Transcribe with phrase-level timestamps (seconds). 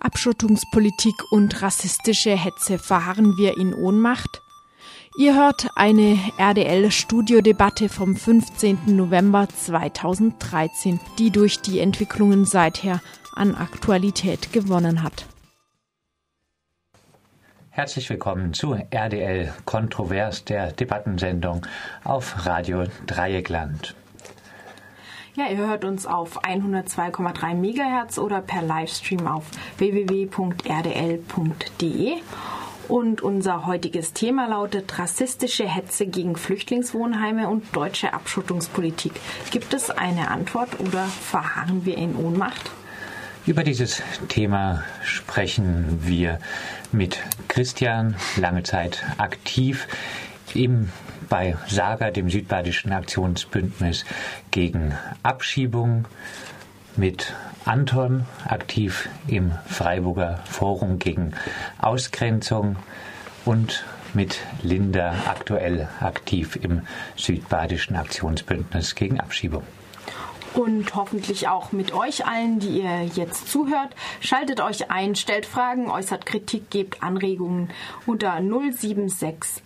[0.00, 4.40] Abschottungspolitik und rassistische Hetze verharren wir in Ohnmacht?
[5.18, 8.96] Ihr hört eine RDL-Studiodebatte vom 15.
[8.96, 13.00] November 2013, die durch die Entwicklungen seither
[13.34, 15.26] an Aktualität gewonnen hat.
[17.70, 21.66] Herzlich willkommen zu RDL Kontrovers, der Debattensendung
[22.04, 23.94] auf Radio Dreieckland.
[25.36, 29.44] Ja, ihr hört uns auf 102,3 MHz oder per Livestream auf
[29.78, 30.26] www.rdl.de.
[32.88, 39.12] Und unser heutiges Thema lautet rassistische Hetze gegen Flüchtlingswohnheime und deutsche Abschottungspolitik.
[39.52, 42.72] Gibt es eine Antwort oder verharren wir in Ohnmacht?
[43.46, 46.40] Über dieses Thema sprechen wir
[46.90, 49.86] mit Christian, lange Zeit aktiv
[50.54, 50.90] im
[51.30, 54.04] bei Saga, dem südbadischen Aktionsbündnis
[54.50, 56.04] gegen Abschiebung,
[56.96, 57.32] mit
[57.64, 61.32] Anton, aktiv im Freiburger Forum gegen
[61.80, 62.76] Ausgrenzung
[63.46, 66.82] und mit Linda, aktuell aktiv im
[67.16, 69.62] südbadischen Aktionsbündnis gegen Abschiebung
[70.54, 73.94] und hoffentlich auch mit euch allen, die ihr jetzt zuhört.
[74.20, 77.70] Schaltet euch ein, stellt Fragen, äußert Kritik, gebt Anregungen
[78.06, 79.62] unter 0761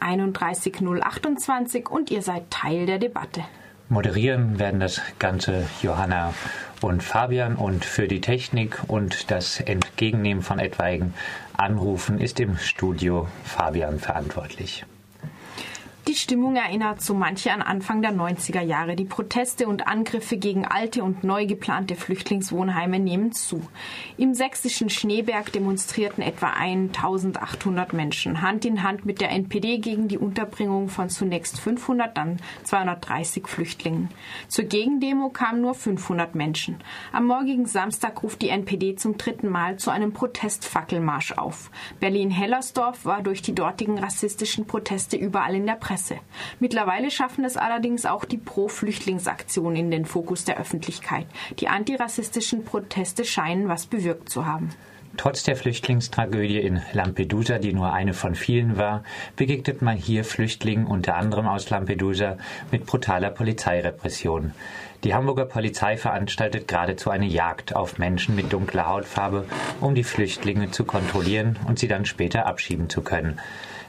[0.00, 3.42] 31 028 und ihr seid Teil der Debatte.
[3.88, 6.32] Moderieren werden das Ganze Johanna
[6.80, 11.12] und Fabian und für die Technik und das Entgegennehmen von etwaigen
[11.56, 14.84] Anrufen ist im Studio Fabian verantwortlich.
[16.10, 18.96] Die Stimmung erinnert so manche an Anfang der 90er Jahre.
[18.96, 23.62] Die Proteste und Angriffe gegen alte und neu geplante Flüchtlingswohnheime nehmen zu.
[24.16, 30.18] Im sächsischen Schneeberg demonstrierten etwa 1800 Menschen Hand in Hand mit der NPD gegen die
[30.18, 34.08] Unterbringung von zunächst 500, dann 230 Flüchtlingen.
[34.48, 36.82] Zur Gegendemo kamen nur 500 Menschen.
[37.12, 41.70] Am morgigen Samstag ruft die NPD zum dritten Mal zu einem Protestfackelmarsch auf.
[42.00, 46.20] Berlin-Hellersdorf war durch die dortigen rassistischen Proteste überall in der Presse Presse.
[46.58, 51.26] Mittlerweile schaffen es allerdings auch die Pro-Flüchtlingsaktionen in den Fokus der Öffentlichkeit.
[51.58, 54.70] Die antirassistischen Proteste scheinen was bewirkt zu haben.
[55.16, 59.02] Trotz der Flüchtlingstragödie in Lampedusa, die nur eine von vielen war,
[59.34, 62.38] begegnet man hier Flüchtlingen unter anderem aus Lampedusa
[62.70, 64.52] mit brutaler Polizeirepression.
[65.02, 69.46] Die Hamburger Polizei veranstaltet geradezu eine Jagd auf Menschen mit dunkler Hautfarbe,
[69.80, 73.40] um die Flüchtlinge zu kontrollieren und sie dann später abschieben zu können.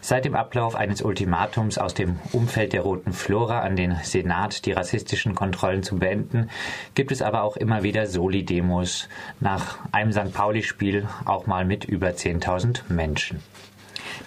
[0.04, 4.72] Seit dem Ablauf eines Ultimatums aus dem Umfeld der Roten Flora an den Senat, die
[4.72, 6.50] rassistischen Kontrollen zu beenden,
[6.96, 9.08] gibt es aber auch immer wieder Soli-Demos
[9.40, 10.34] nach einem St.
[10.34, 13.42] Pauli-Spiel auch mal mit über 10.000 Menschen.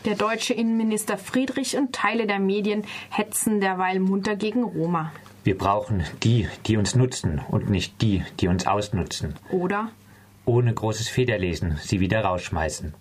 [0.04, 5.12] Der deutsche Innenminister Friedrich und Teile der Medien hetzen derweil munter gegen Roma.
[5.42, 9.34] Wir brauchen die, die uns nutzen und nicht die, die uns ausnutzen.
[9.50, 9.90] Oder?
[10.44, 12.94] Ohne großes Federlesen sie wieder rausschmeißen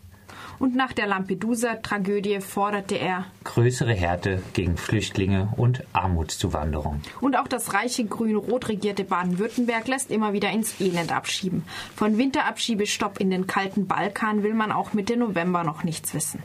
[0.63, 7.01] und nach der Lampedusa-Tragödie forderte er größere Härte gegen Flüchtlinge und Armutszuwanderung.
[7.19, 11.66] Und auch das reiche grün-rot regierte Baden-Württemberg lässt immer wieder ins Elend abschieben.
[11.97, 16.41] Von Winterabschiebestopp in den kalten Balkan will man auch Mitte November noch nichts wissen.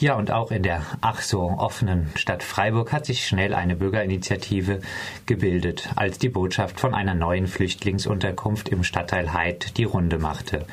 [0.00, 4.80] Ja, und auch in der ach so offenen Stadt Freiburg hat sich schnell eine Bürgerinitiative
[5.26, 10.64] gebildet, als die Botschaft von einer neuen Flüchtlingsunterkunft im Stadtteil Heid die Runde machte.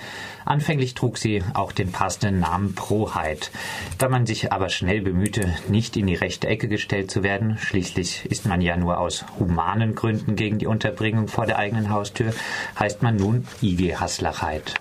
[0.46, 3.52] Anfänglich trug sie auch den passenden Namen Proheit.
[3.98, 8.28] Da man sich aber schnell bemühte, nicht in die rechte Ecke gestellt zu werden, schließlich
[8.28, 12.34] ist man ja nur aus humanen Gründen gegen die Unterbringung vor der eigenen Haustür,
[12.80, 14.76] heißt man nun IG Haslachheit.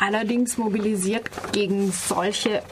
[0.00, 2.62] Allerdings mobilisiert gegen solche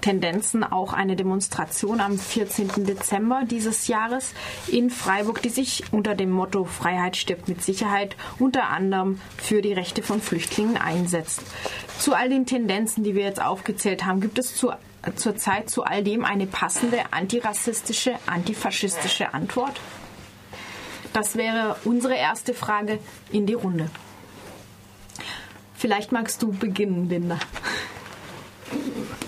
[0.00, 2.86] Tendenzen auch eine Demonstration am 14.
[2.86, 4.32] Dezember dieses Jahres
[4.68, 9.74] in Freiburg, die sich unter dem Motto Freiheit stirbt mit Sicherheit unter anderem für die
[9.74, 11.42] Rechte von Flüchtlingen einsetzt.
[11.98, 14.72] Zu all den Tendenzen, die wir jetzt aufgezählt haben, gibt es zu,
[15.16, 19.78] zurzeit zu all dem eine passende antirassistische, antifaschistische Antwort?
[21.12, 22.98] Das wäre unsere erste Frage
[23.30, 23.90] in die Runde.
[25.82, 27.40] Vielleicht magst du beginnen, Linda.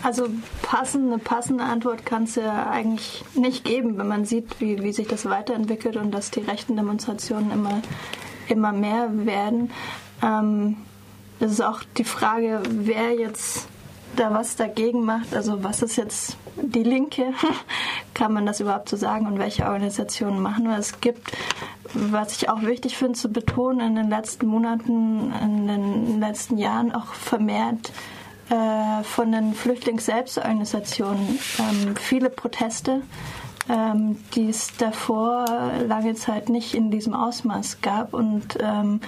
[0.04, 4.92] Also eine passende Antwort kann es ja eigentlich nicht geben, wenn man sieht, wie, wie
[4.92, 7.82] sich das weiterentwickelt und dass die rechten Demonstrationen immer,
[8.46, 9.72] immer mehr werden.
[10.22, 10.76] Ähm,
[11.40, 13.66] das ist auch die Frage, wer jetzt
[14.16, 15.34] da was dagegen macht.
[15.34, 17.32] Also was ist jetzt die Linke?
[18.14, 20.78] Kann man das überhaupt so sagen und welche Organisationen machen wir?
[20.78, 21.32] Es gibt
[21.94, 26.92] was ich auch wichtig finde zu betonen, in den letzten Monaten, in den letzten Jahren
[26.92, 27.92] auch vermehrt
[28.50, 33.02] äh, von den Flüchtlingsselbstorganisationen ähm, viele Proteste,
[33.68, 35.46] ähm, die es davor
[35.86, 39.00] lange Zeit nicht in diesem Ausmaß gab und ähm,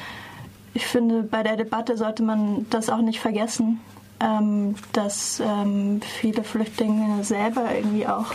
[0.74, 3.80] ich finde, bei der Debatte sollte man das auch nicht vergessen,
[4.20, 8.32] ähm, dass ähm, viele Flüchtlinge selber irgendwie auch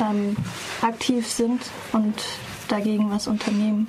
[0.00, 0.36] ähm,
[0.82, 1.62] aktiv sind
[1.92, 2.14] und
[2.68, 3.88] dagegen was unternehmen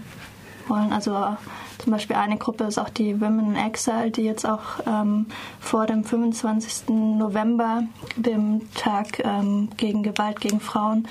[0.68, 0.94] wollen.
[0.94, 1.38] Also
[1.78, 5.28] zum Beispiel eine Gruppe ist auch die Women in Exile, die jetzt auch ähm,
[5.60, 6.90] vor dem 25.
[6.90, 7.84] November,
[8.16, 11.08] dem Tag ähm, gegen Gewalt gegen Frauen,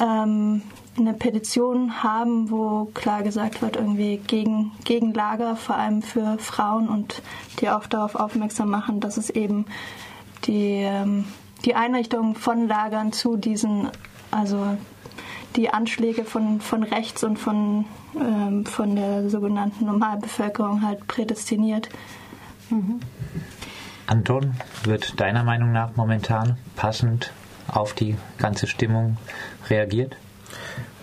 [0.00, 0.62] ähm,
[0.98, 6.88] eine Petition haben, wo klar gesagt wird, irgendwie gegen, gegen Lager, vor allem für Frauen
[6.88, 7.22] und
[7.60, 9.66] die auch darauf aufmerksam machen, dass es eben
[10.44, 11.24] die, ähm,
[11.64, 13.88] die Einrichtung von Lagern zu diesen,
[14.30, 14.76] also
[15.56, 17.84] die Anschläge von, von rechts und von,
[18.20, 21.88] ähm, von der sogenannten Normalbevölkerung halt prädestiniert.
[22.70, 23.00] Mhm.
[24.06, 24.54] Anton,
[24.84, 27.30] wird deiner Meinung nach momentan passend
[27.66, 29.18] auf die ganze Stimmung
[29.68, 30.16] reagiert?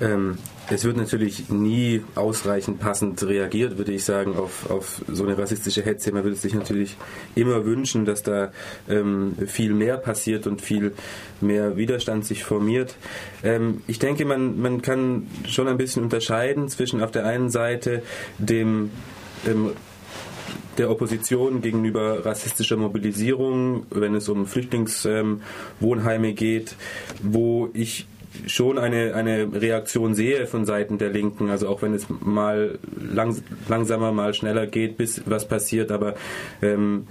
[0.01, 0.38] Ähm,
[0.69, 5.83] es wird natürlich nie ausreichend passend reagiert, würde ich sagen, auf, auf so eine rassistische
[5.83, 6.12] Hetze.
[6.12, 6.97] Man würde sich natürlich
[7.36, 8.51] immer wünschen, dass da
[8.89, 10.94] ähm, viel mehr passiert und viel
[11.39, 12.95] mehr Widerstand sich formiert.
[13.44, 18.01] Ähm, ich denke, man, man kann schon ein bisschen unterscheiden zwischen auf der einen Seite
[18.39, 18.89] dem
[19.48, 19.74] ähm,
[20.77, 26.75] der Opposition gegenüber rassistischer Mobilisierung, wenn es um Flüchtlingswohnheime geht,
[27.21, 28.07] wo ich
[28.48, 33.36] schon eine, eine Reaktion sehe von Seiten der Linken, also auch wenn es mal lang,
[33.68, 36.16] langsamer, mal schneller geht, bis was passiert, aber
[36.62, 37.08] ähm,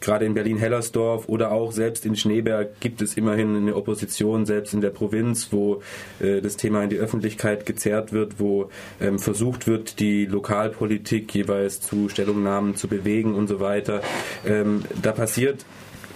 [0.00, 4.80] gerade in Berlin-Hellersdorf oder auch selbst in Schneeberg gibt es immerhin eine Opposition, selbst in
[4.80, 5.82] der Provinz, wo
[6.20, 8.70] äh, das Thema in die Öffentlichkeit gezerrt wird, wo
[9.00, 14.00] ähm, versucht wird, die Lokalpolitik jeweils zu Stellungnahmen zu bewegen und so weiter.
[14.46, 15.64] Ähm, da passiert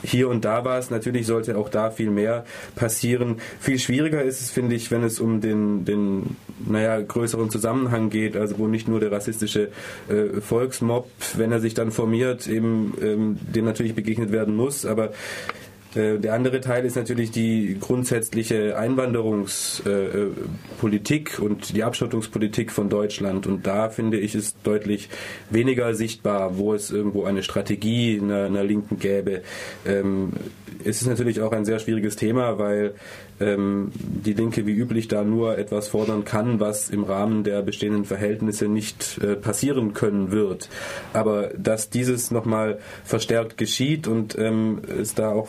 [0.05, 0.91] hier und da war es.
[0.91, 2.45] Natürlich sollte auch da viel mehr
[2.77, 3.37] passieren.
[3.61, 6.37] Viel schwieriger ist es, finde ich, wenn es um den, den
[6.67, 9.71] naja, größeren Zusammenhang geht, also wo nicht nur der rassistische
[10.09, 15.12] äh, Volksmob, wenn er sich dann formiert, eben ähm, dem natürlich begegnet werden muss, aber
[15.94, 23.46] der andere Teil ist natürlich die grundsätzliche Einwanderungspolitik und die Abschottungspolitik von Deutschland.
[23.46, 25.08] Und da finde ich es deutlich
[25.50, 29.43] weniger sichtbar, wo es irgendwo eine Strategie einer, einer Linken gäbe.
[29.87, 30.32] Ähm,
[30.85, 32.94] es ist natürlich auch ein sehr schwieriges Thema, weil
[33.40, 38.04] ähm, die Linke wie üblich da nur etwas fordern kann, was im Rahmen der bestehenden
[38.04, 40.69] Verhältnisse nicht äh, passieren können wird.
[41.12, 45.48] Aber dass dieses nochmal verstärkt geschieht und ähm, es da auch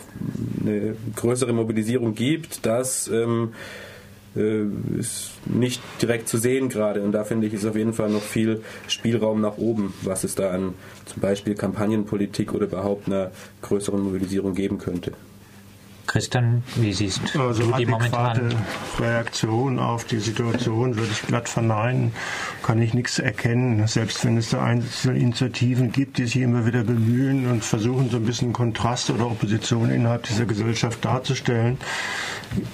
[0.62, 3.54] eine größere Mobilisierung gibt, das ähm,
[4.36, 4.66] äh,
[4.98, 7.02] ist nicht direkt zu sehen gerade.
[7.02, 10.36] Und da finde ich, ist auf jeden Fall noch viel Spielraum nach oben, was es
[10.36, 10.74] da an
[11.06, 15.14] zum Beispiel Kampagnenpolitik oder überhaupt einer größeren Mobilisierung geben könnte.
[16.16, 18.56] Christian, wie siehst also du die momentan?
[18.98, 22.14] Reaktion auf die Situation würde ich glatt verneinen.
[22.64, 23.86] Kann ich nichts erkennen.
[23.86, 28.16] Selbst wenn es da einzelne Initiativen gibt, die sich immer wieder bemühen und versuchen, so
[28.16, 31.78] ein bisschen Kontrast oder Opposition innerhalb dieser Gesellschaft darzustellen.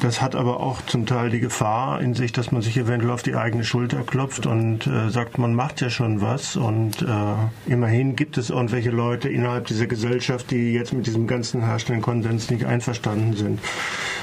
[0.02, 3.24] Das hat aber auch zum Teil die Gefahr in sich, dass man sich eventuell auf
[3.24, 6.56] die eigene Schulter klopft und äh, sagt, man macht ja schon was.
[6.56, 11.62] Und äh, immerhin gibt es irgendwelche Leute innerhalb dieser Gesellschaft, die jetzt mit diesem ganzen
[11.62, 13.60] herrschenden Konsens nicht einverstanden sind.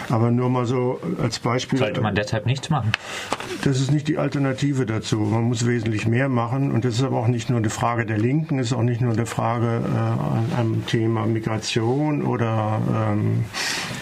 [0.09, 1.79] Aber nur mal so als Beispiel.
[1.79, 2.93] Sollte man deshalb nichts machen?
[3.65, 5.17] Das ist nicht die Alternative dazu.
[5.19, 6.73] Man muss wesentlich mehr machen.
[6.73, 9.01] Und das ist aber auch nicht nur eine Frage der Linken, es ist auch nicht
[9.01, 13.45] nur eine Frage äh, am Thema Migration oder ähm,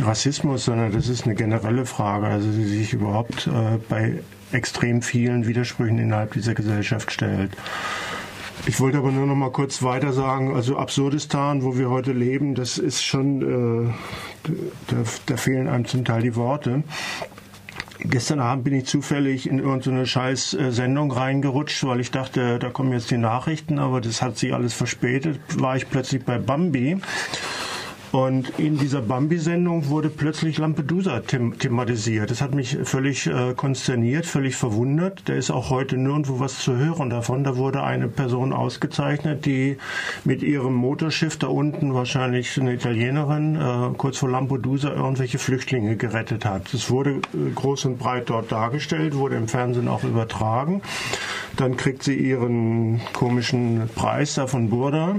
[0.01, 5.47] Rassismus, sondern das ist eine generelle Frage, also die sich überhaupt äh, bei extrem vielen
[5.47, 7.53] Widersprüchen innerhalb dieser Gesellschaft stellt.
[8.67, 12.55] Ich wollte aber nur noch mal kurz weiter sagen, also Absurdistan, wo wir heute leben,
[12.55, 14.51] das ist schon, äh,
[14.89, 16.83] da, da fehlen einem zum Teil die Worte.
[18.01, 22.71] Gestern Abend bin ich zufällig in irgendeine scheiß äh, Sendung reingerutscht, weil ich dachte, da
[22.71, 25.39] kommen jetzt die Nachrichten, aber das hat sich alles verspätet.
[25.59, 26.99] War ich plötzlich bei Bambi
[28.13, 32.31] und in dieser Bambi-Sendung wurde plötzlich Lampedusa them thematisiert.
[32.31, 35.23] Das hat mich völlig äh, konsterniert, völlig verwundert.
[35.27, 37.45] Da ist auch heute nirgendwo was zu hören davon.
[37.45, 39.79] Da wurde eine Person ausgezeichnet, die
[40.25, 46.45] mit ihrem Motorschiff da unten, wahrscheinlich eine Italienerin, äh, kurz vor Lampedusa irgendwelche Flüchtlinge gerettet
[46.45, 46.73] hat.
[46.73, 50.83] Das wurde äh, groß und breit dort dargestellt, wurde im Fernsehen auch übertragen.
[51.57, 55.17] Dann kriegt sie ihren komischen Preis da von Burda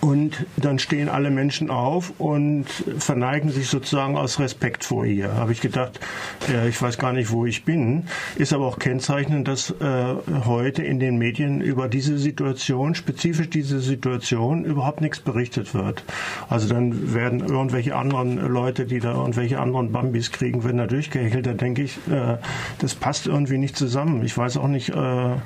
[0.00, 2.66] und dann stehen alle Menschen auf und
[2.98, 5.34] verneigen sich sozusagen aus Respekt vor ihr.
[5.34, 6.00] Habe ich gedacht,
[6.48, 8.04] äh, ich weiß gar nicht, wo ich bin.
[8.36, 13.80] Ist aber auch kennzeichnend, dass äh, heute in den Medien über diese Situation, spezifisch diese
[13.80, 16.04] Situation, überhaupt nichts berichtet wird.
[16.48, 21.46] Also dann werden irgendwelche anderen Leute, die da irgendwelche anderen Bambis kriegen, werden da durchgehechelt.
[21.46, 22.38] Da denke ich, äh,
[22.78, 24.24] das passt irgendwie nicht zusammen.
[24.24, 25.36] Ich weiß auch nicht, äh,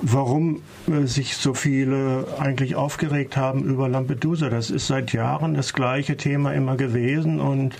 [0.00, 4.48] warum äh, sich so viele eigentlich aufgeregt haben über Lampedusa.
[4.48, 7.76] Das ist seit Jahren das gleiche Thema immer gewesen und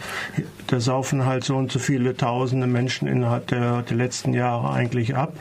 [0.66, 5.16] da saufen halt so und so viele tausende Menschen innerhalb der, der letzten Jahre eigentlich
[5.16, 5.34] ab.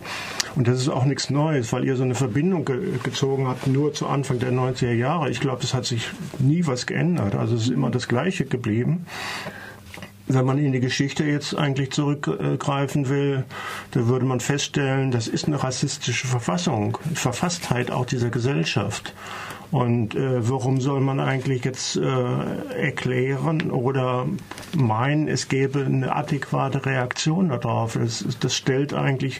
[0.55, 3.93] Und das ist auch nichts Neues, weil ihr so eine Verbindung ge gezogen habt, nur
[3.93, 5.29] zu Anfang der 90er Jahre.
[5.29, 6.09] Ich glaube, es hat sich
[6.39, 7.35] nie was geändert.
[7.35, 9.05] Also es ist immer das Gleiche geblieben
[10.27, 13.43] wenn man in die Geschichte jetzt eigentlich zurückgreifen will,
[13.91, 19.13] da würde man feststellen, das ist eine rassistische Verfassung, Verfasstheit auch dieser Gesellschaft.
[19.71, 22.03] Und äh, warum soll man eigentlich jetzt äh,
[22.75, 24.27] erklären oder
[24.75, 27.93] meinen, es gäbe eine adäquate Reaktion darauf?
[27.93, 29.39] Das, das stellt eigentlich,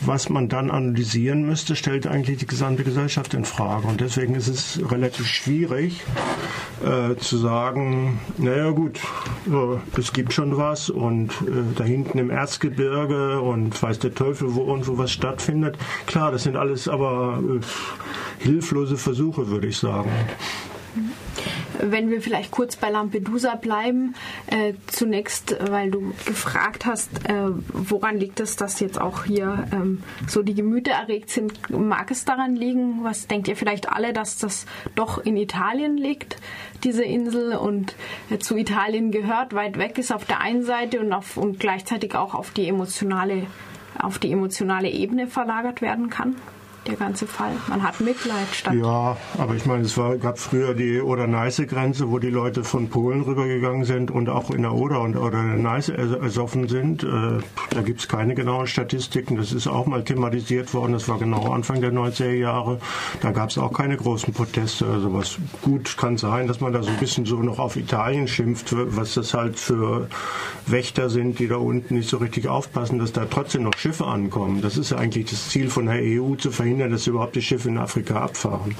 [0.00, 3.88] was man dann analysieren müsste, stellt eigentlich die gesamte Gesellschaft in Frage.
[3.88, 6.04] Und deswegen ist es relativ schwierig
[6.84, 9.00] äh, zu sagen, naja gut,
[9.98, 14.66] es gibt schon was und äh, da hinten im Erzgebirge und weiß der Teufel, wo
[14.66, 15.76] irgendwo was stattfindet.
[16.06, 17.60] Klar, das sind alles aber äh,
[18.38, 20.10] hilflose Versuche, würde ich sagen.
[21.78, 24.14] Wenn wir vielleicht kurz bei Lampedusa bleiben,
[24.46, 30.02] äh, zunächst, weil du gefragt hast, äh, woran liegt es, dass jetzt auch hier ähm,
[30.26, 33.02] so die Gemüter erregt sind, mag es daran liegen?
[33.02, 36.36] Was denkt ihr vielleicht alle, dass das doch in Italien liegt,
[36.84, 37.94] diese Insel und
[38.30, 42.14] äh, zu Italien gehört, weit weg ist auf der einen Seite und, auf, und gleichzeitig
[42.14, 43.46] auch auf die emotionale
[43.98, 46.36] auf die emotionale Ebene verlagert werden kann?
[46.86, 47.52] Der ganze Fall.
[47.68, 48.74] Man hat Mitleid statt.
[48.74, 53.22] Ja, aber ich meine, es war, gab früher die Oder-Neiße-Grenze, wo die Leute von Polen
[53.22, 57.02] rübergegangen sind und auch in der Oder und oder Neiße ersoffen sind.
[57.02, 57.38] Äh,
[57.70, 59.36] da gibt es keine genauen Statistiken.
[59.36, 60.92] Das ist auch mal thematisiert worden.
[60.92, 62.80] Das war genau Anfang der 90er Jahre.
[63.20, 64.86] Da gab es auch keine großen Proteste.
[64.86, 68.28] Also was gut kann sein, dass man da so ein bisschen so noch auf Italien
[68.28, 70.08] schimpft, was das halt für
[70.66, 74.62] Wächter sind, die da unten nicht so richtig aufpassen, dass da trotzdem noch Schiffe ankommen.
[74.62, 77.42] Das ist ja eigentlich das Ziel von der EU zu verhindern, verhindern, dass überhaupt die
[77.42, 78.74] Schiffe in Afrika abfahren.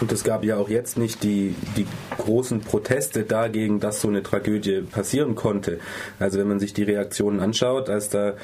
[0.00, 1.86] Und es gab ja auch jetzt nicht die, die
[2.18, 5.78] großen Proteste dagegen, dass so eine Tragödie passieren konnte.
[6.18, 8.34] Also wenn man sich die Reaktionen anschaut, als da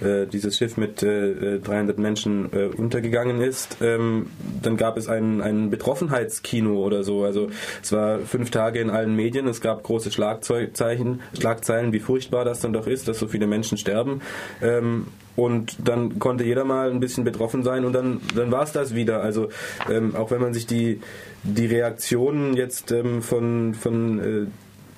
[0.00, 4.26] äh, dieses Schiff mit äh, 300 Menschen äh, untergegangen ist, ähm,
[4.62, 7.24] dann gab es ein, ein Betroffenheitskino oder so.
[7.24, 7.48] Also
[7.82, 11.20] es war fünf Tage in allen Medien, es gab große Schlagzeilen,
[11.92, 14.20] wie furchtbar das dann doch ist, dass so viele Menschen sterben.
[14.62, 15.06] Ähm,
[15.36, 18.94] und dann konnte jeder mal ein bisschen betroffen sein und dann, dann war es das
[18.94, 19.22] wieder.
[19.22, 19.48] Also
[19.90, 21.00] ähm, auch wenn man sich die,
[21.42, 24.46] die Reaktionen jetzt ähm, von, von äh,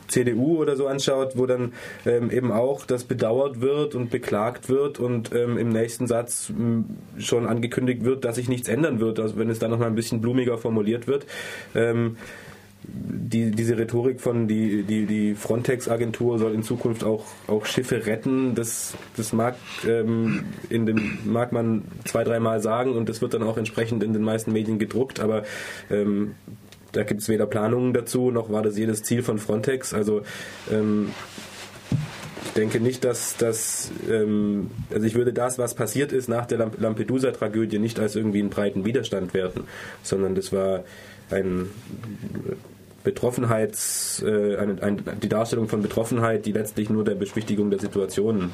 [0.08, 1.72] CDU oder so anschaut, wo dann
[2.04, 6.52] ähm, eben auch das bedauert wird und beklagt wird und ähm, im nächsten Satz
[7.18, 10.20] schon angekündigt wird, dass sich nichts ändern wird, also wenn es dann nochmal ein bisschen
[10.20, 11.26] blumiger formuliert wird.
[11.74, 12.16] Ähm,
[12.88, 18.54] die, diese Rhetorik von die, die, die Frontex-Agentur soll in Zukunft auch, auch Schiffe retten,
[18.54, 23.42] das, das mag, ähm, in dem, mag man zwei, dreimal sagen und das wird dann
[23.42, 25.44] auch entsprechend in den meisten Medien gedruckt, aber
[25.90, 26.34] ähm,
[26.92, 29.92] da gibt es weder Planungen dazu, noch war das jedes Ziel von Frontex.
[29.92, 30.22] Also
[30.70, 31.10] ähm,
[32.44, 36.70] ich denke nicht, dass das, ähm, also ich würde das, was passiert ist nach der
[36.78, 39.64] Lampedusa-Tragödie, nicht als irgendwie einen breiten Widerstand werten,
[40.02, 40.84] sondern das war
[41.30, 41.68] ein
[43.06, 48.50] Betroffenheits, äh, eine, ein, die Darstellung von Betroffenheit, die letztlich nur der Beschwichtigung der Situation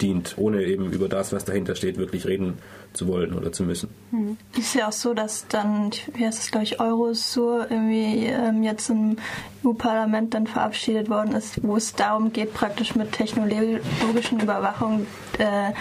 [0.00, 2.58] dient, ohne eben über das, was dahinter steht, wirklich reden
[2.92, 3.90] zu wollen oder zu müssen.
[4.10, 4.36] Hm.
[4.56, 8.88] Ist ja auch so, dass dann, wie heißt es, glaube ich, Eurosur irgendwie ähm, jetzt
[8.90, 9.16] im
[9.64, 15.06] EU-Parlament dann verabschiedet worden ist, wo es darum geht, praktisch mit technologischen Überwachung
[15.38, 15.72] äh,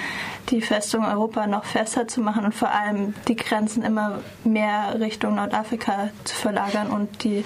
[0.49, 5.35] die Festung Europa noch fester zu machen und vor allem die Grenzen immer mehr Richtung
[5.35, 7.43] Nordafrika zu verlagern und die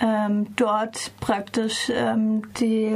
[0.00, 2.92] ähm, dort praktisch ähm, die,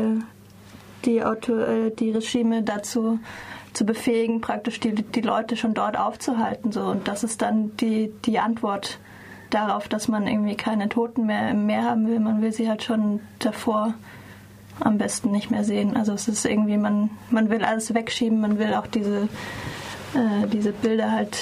[1.04, 3.19] die, Auto, äh, die Regime dazu
[3.73, 6.73] zu befähigen, praktisch die, die Leute schon dort aufzuhalten.
[6.73, 6.83] So.
[6.83, 8.99] Und das ist dann die, die Antwort
[9.50, 12.21] darauf, dass man irgendwie keine Toten mehr im Meer haben will.
[12.21, 13.95] Man will sie halt schon davor
[14.80, 15.97] am besten nicht mehr sehen.
[15.97, 19.28] Also es ist irgendwie, man, man will alles wegschieben, man will auch diese,
[20.14, 21.37] äh, diese Bilder halt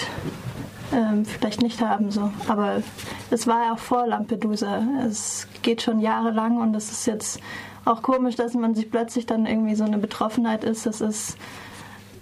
[0.92, 2.10] ähm, vielleicht nicht haben.
[2.10, 2.32] So.
[2.48, 2.82] Aber
[3.30, 4.82] es war ja auch vor Lampedusa.
[5.06, 7.40] Es geht schon jahrelang und es ist jetzt
[7.88, 10.86] auch komisch, dass man sich plötzlich dann irgendwie so eine Betroffenheit ist.
[10.86, 11.36] Das ist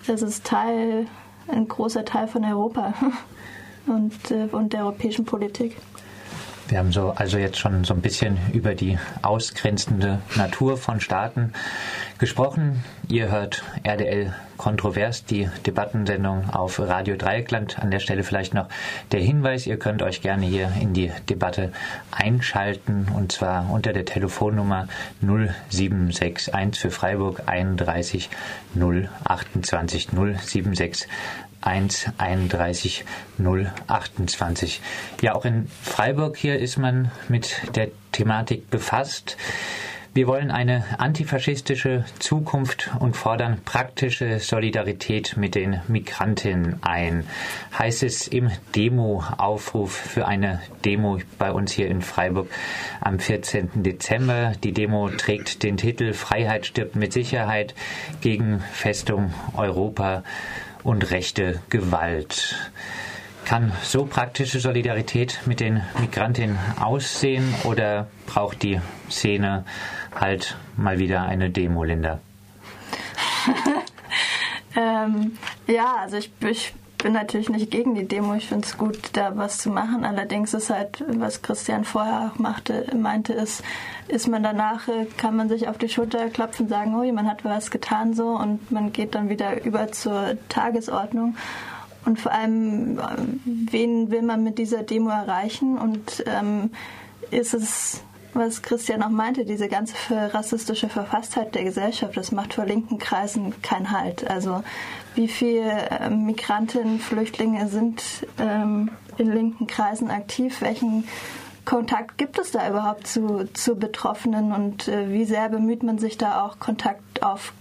[0.06, 1.06] das ist Teil,
[1.48, 2.94] ein großer Teil von Europa
[3.86, 5.76] und, äh, und der europäischen Politik.
[6.68, 11.52] Wir haben so also jetzt schon so ein bisschen über die ausgrenzende Natur von Staaten
[12.18, 12.84] gesprochen.
[13.08, 17.78] Ihr hört RDL Kontrovers, die Debattensendung auf Radio Dreieckland.
[17.78, 18.68] An der Stelle vielleicht noch
[19.12, 21.72] der Hinweis, ihr könnt euch gerne hier in die Debatte
[22.10, 24.88] einschalten und zwar unter der Telefonnummer
[25.20, 28.28] 0761 für Freiburg 31
[28.74, 31.08] 028 076
[31.66, 33.04] 1 31
[33.38, 34.80] 028.
[35.20, 39.36] Ja, auch in Freiburg hier ist man mit der Thematik befasst.
[40.16, 47.26] Wir wollen eine antifaschistische Zukunft und fordern praktische Solidarität mit den Migrantinnen ein.
[47.78, 52.48] Heißt es im Demo-Aufruf für eine Demo bei uns hier in Freiburg
[53.02, 53.82] am 14.
[53.82, 54.52] Dezember.
[54.64, 57.74] Die Demo trägt den Titel Freiheit stirbt mit Sicherheit
[58.22, 60.22] gegen Festung Europa
[60.86, 62.70] und rechte Gewalt.
[63.44, 69.64] Kann so praktische Solidarität mit den Migrantinnen aussehen oder braucht die Szene
[70.14, 72.20] halt mal wieder eine Demo, Linda?
[74.76, 75.32] ähm,
[75.66, 76.72] ja, also ich, ich,
[77.06, 78.34] bin natürlich nicht gegen die Demo.
[78.34, 80.04] Ich finde es gut, da was zu machen.
[80.04, 83.62] Allerdings ist halt, was Christian vorher auch machte, meinte, ist,
[84.08, 87.28] ist man danach, äh, kann man sich auf die Schulter klopfen und sagen, oh, man
[87.28, 91.36] hat was getan so und man geht dann wieder über zur Tagesordnung.
[92.04, 93.02] Und vor allem, äh,
[93.44, 95.78] wen will man mit dieser Demo erreichen?
[95.78, 96.72] Und ähm,
[97.30, 99.94] ist es was Christian auch meinte, diese ganze
[100.34, 104.28] rassistische Verfasstheit der Gesellschaft, das macht vor linken Kreisen keinen Halt.
[104.28, 104.62] Also
[105.16, 108.02] wie viele äh, Migrantinnen, Flüchtlinge sind
[108.38, 110.60] ähm, in linken Kreisen aktiv?
[110.60, 111.04] Welchen
[111.64, 116.16] Kontakt gibt es da überhaupt zu, zu Betroffenen und äh, wie sehr bemüht man sich
[116.16, 117.52] da auch Kontakt auf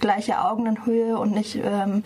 [0.00, 2.04] gleicher Augenhöhe und nicht ähm,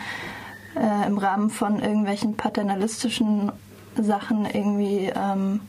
[0.76, 3.50] äh, im Rahmen von irgendwelchen paternalistischen
[3.96, 5.60] Sachen irgendwie ähm,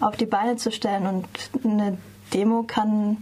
[0.00, 1.06] auf die Beine zu stellen.
[1.06, 1.26] Und
[1.64, 1.96] eine
[2.34, 3.18] Demo kann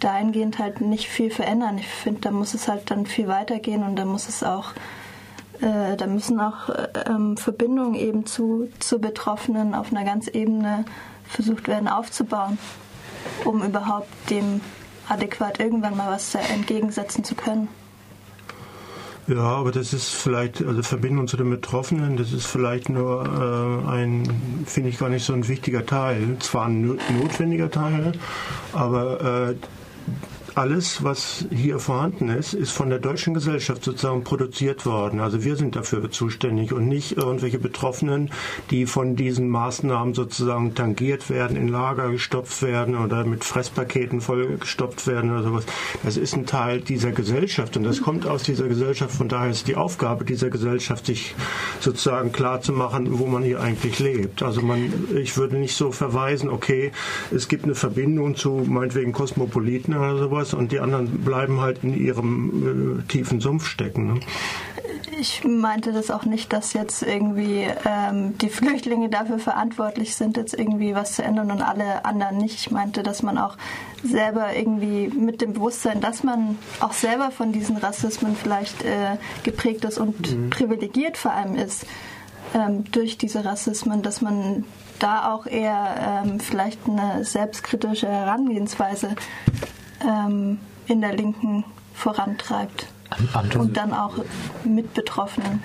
[0.00, 1.78] dahingehend halt nicht viel verändern.
[1.78, 4.72] Ich finde, da muss es halt dann viel weitergehen und da muss es auch,
[5.60, 10.84] äh, da müssen auch äh, ähm, Verbindungen eben zu, zu Betroffenen auf einer ganz Ebene
[11.24, 12.58] versucht werden aufzubauen,
[13.44, 14.60] um überhaupt dem
[15.08, 17.68] adäquat irgendwann mal was entgegensetzen zu können.
[19.28, 23.90] Ja, aber das ist vielleicht, also Verbindung zu den Betroffenen, das ist vielleicht nur äh,
[23.90, 26.36] ein, finde ich gar nicht so ein wichtiger Teil.
[26.40, 28.12] Zwar ein notwendiger Teil,
[28.72, 29.54] aber äh,
[30.56, 35.20] alles, was hier vorhanden ist, ist von der deutschen Gesellschaft sozusagen produziert worden.
[35.20, 38.30] Also wir sind dafür zuständig und nicht irgendwelche Betroffenen,
[38.70, 45.06] die von diesen Maßnahmen sozusagen tangiert werden, in Lager gestopft werden oder mit Fresspaketen vollgestopft
[45.06, 45.64] werden oder sowas.
[46.02, 49.14] Das ist ein Teil dieser Gesellschaft und das kommt aus dieser Gesellschaft.
[49.14, 51.34] Von daher ist die Aufgabe dieser Gesellschaft, sich
[51.80, 54.42] sozusagen klar zu machen, wo man hier eigentlich lebt.
[54.42, 56.92] Also man, ich würde nicht so verweisen, okay,
[57.30, 61.82] es gibt eine Verbindung zu meinetwegen Kosmopoliten oder sowas was und die anderen bleiben halt
[61.82, 64.14] in ihrem äh, tiefen Sumpf stecken.
[64.14, 64.20] Ne?
[65.20, 70.54] Ich meinte das auch nicht, dass jetzt irgendwie ähm, die Flüchtlinge dafür verantwortlich sind, jetzt
[70.54, 72.54] irgendwie was zu ändern und alle anderen nicht.
[72.54, 73.56] Ich meinte, dass man auch
[74.04, 79.84] selber irgendwie mit dem Bewusstsein, dass man auch selber von diesen Rassismen vielleicht äh, geprägt
[79.84, 80.50] ist und mhm.
[80.50, 81.84] privilegiert vor allem ist
[82.54, 84.64] ähm, durch diese Rassismen, dass man
[84.98, 89.14] da auch eher ähm, vielleicht eine selbstkritische Herangehensweise
[90.02, 92.86] ähm, in der Linken vorantreibt.
[93.32, 94.14] Anton, und dann auch
[94.64, 95.62] mit Betroffenen.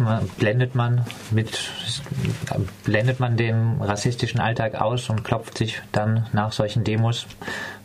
[0.00, 1.70] Man, blendet man mit
[2.82, 7.26] blendet man den rassistischen Alltag aus und klopft sich dann nach solchen Demos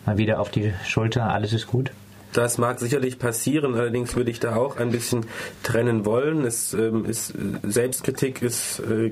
[0.06, 1.92] mal wieder auf die Schulter, alles ist gut?
[2.34, 5.28] Das mag sicherlich passieren, allerdings würde ich da auch ein bisschen
[5.62, 6.46] trennen wollen.
[6.46, 9.12] Es ähm, ist Selbstkritik ist äh,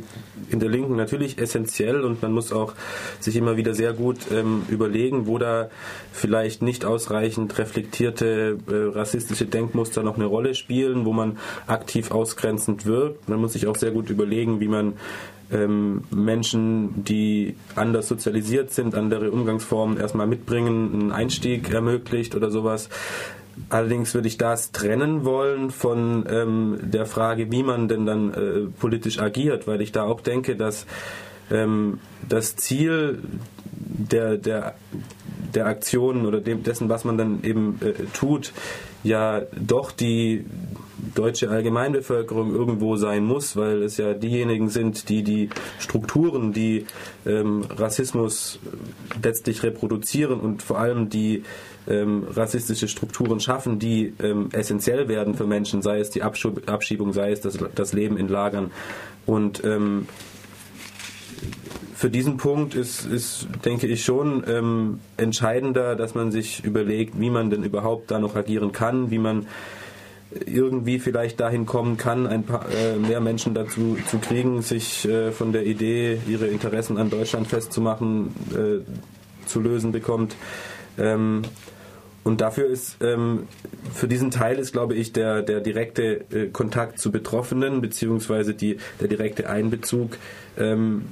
[0.49, 2.73] in der Linken natürlich essentiell und man muss auch
[3.19, 5.69] sich immer wieder sehr gut ähm, überlegen, wo da
[6.11, 12.87] vielleicht nicht ausreichend reflektierte äh, rassistische Denkmuster noch eine Rolle spielen, wo man aktiv ausgrenzend
[12.87, 13.29] wirkt.
[13.29, 14.93] Man muss sich auch sehr gut überlegen, wie man
[15.51, 22.89] ähm, Menschen, die anders sozialisiert sind, andere Umgangsformen erstmal mitbringen, einen Einstieg ermöglicht oder sowas.
[23.69, 28.59] Allerdings würde ich das trennen wollen von ähm, der Frage, wie man denn dann äh,
[28.79, 30.85] politisch agiert, weil ich da auch denke, dass
[31.51, 33.19] ähm, das Ziel
[33.71, 34.75] der, der,
[35.53, 38.53] der Aktionen oder dem, dessen, was man dann eben äh, tut,
[39.03, 40.45] ja doch die
[41.15, 46.85] deutsche Allgemeinbevölkerung irgendwo sein muss, weil es ja diejenigen sind, die die Strukturen, die
[47.25, 48.59] ähm, Rassismus
[49.21, 51.43] letztlich reproduzieren und vor allem die
[51.87, 57.13] ähm, rassistische Strukturen schaffen, die ähm, essentiell werden für Menschen, sei es die Abschub Abschiebung,
[57.13, 58.71] sei es das, das Leben in Lagern.
[59.25, 60.07] Und ähm,
[62.01, 67.29] für diesen Punkt ist, ist denke ich, schon ähm, entscheidender, dass man sich überlegt, wie
[67.29, 69.45] man denn überhaupt da noch agieren kann, wie man
[70.47, 75.31] irgendwie vielleicht dahin kommen kann, ein paar äh, mehr Menschen dazu zu kriegen, sich äh,
[75.31, 80.35] von der Idee, ihre Interessen an Deutschland festzumachen, äh, zu lösen bekommt.
[80.97, 81.43] Ähm,
[82.23, 83.47] und dafür ist, ähm,
[83.93, 88.77] für diesen Teil ist, glaube ich, der, der direkte äh, Kontakt zu Betroffenen beziehungsweise die,
[88.99, 90.17] der direkte Einbezug
[90.57, 91.03] ähm,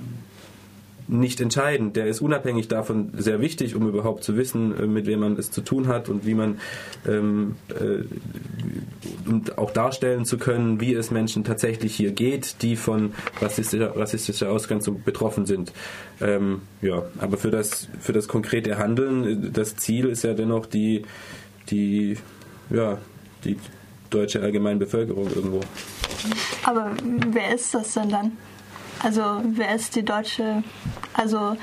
[1.09, 1.95] nicht entscheidend.
[1.95, 5.51] Der ist unabhängig davon sehr wichtig, um überhaupt zu wissen, äh, mit wem man es
[5.51, 6.59] zu tun hat und wie man
[7.07, 8.03] ähm, äh,
[9.27, 14.51] und auch darstellen zu können, wie es Menschen tatsächlich hier geht, die von rassistischer, rassistischer
[14.51, 15.73] Ausgrenzung betroffen sind.
[16.21, 20.67] Ähm, ja, aber für das für das konkrete Handeln, äh, das Ziel ist ja dennoch
[20.67, 21.03] die
[21.69, 22.17] die
[22.69, 22.97] ja
[23.43, 23.57] die
[24.09, 25.61] deutsche Allgemeinbevölkerung irgendwo.
[26.63, 26.91] Aber
[27.31, 28.31] wer ist das denn dann?
[29.03, 30.63] Also wer ist die deutsche,
[31.13, 31.55] also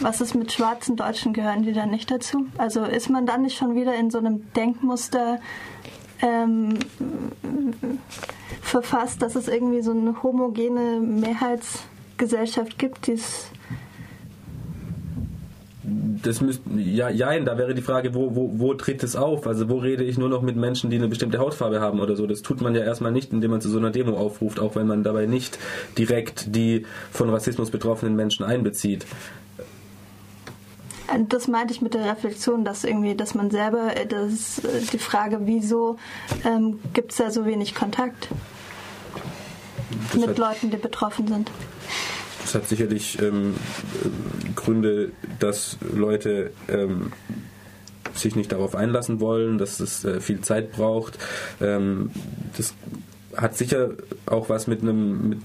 [0.00, 2.46] was ist mit schwarzen Deutschen, gehören die dann nicht dazu?
[2.58, 5.40] Also ist man dann nicht schon wieder in so einem Denkmuster
[6.20, 6.78] ähm,
[8.60, 13.50] verfasst, dass es irgendwie so eine homogene Mehrheitsgesellschaft gibt, die es
[16.22, 19.46] das müsste, ja, ja, da wäre die Frage, wo, wo, wo tritt es auf?
[19.46, 22.26] Also wo rede ich nur noch mit Menschen, die eine bestimmte Hautfarbe haben oder so?
[22.26, 24.86] Das tut man ja erstmal nicht, indem man zu so einer Demo aufruft, auch wenn
[24.86, 25.58] man dabei nicht
[25.98, 29.06] direkt die von Rassismus betroffenen Menschen einbezieht.
[31.28, 35.40] Das meinte ich mit der Reflexion, dass irgendwie, dass man selber, das ist die Frage,
[35.42, 35.98] wieso
[36.44, 38.28] ähm, gibt es da so wenig Kontakt
[40.12, 41.50] das mit Leuten, die betroffen sind?
[42.42, 43.54] Das hat sicherlich ähm,
[44.54, 47.12] Gründe, dass Leute ähm,
[48.14, 51.18] sich nicht darauf einlassen wollen, dass es äh, viel Zeit braucht.
[51.60, 52.10] Ähm,
[52.56, 52.74] das
[53.36, 53.90] hat sicher
[54.26, 55.28] auch was mit einem.
[55.30, 55.38] Mit,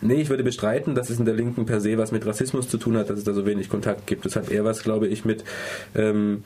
[0.00, 2.78] nee, ich würde bestreiten, dass es in der Linken per se was mit Rassismus zu
[2.78, 4.26] tun hat, dass es da so wenig Kontakt gibt.
[4.26, 5.44] Es hat eher was, glaube ich, mit.
[5.94, 6.44] Ähm,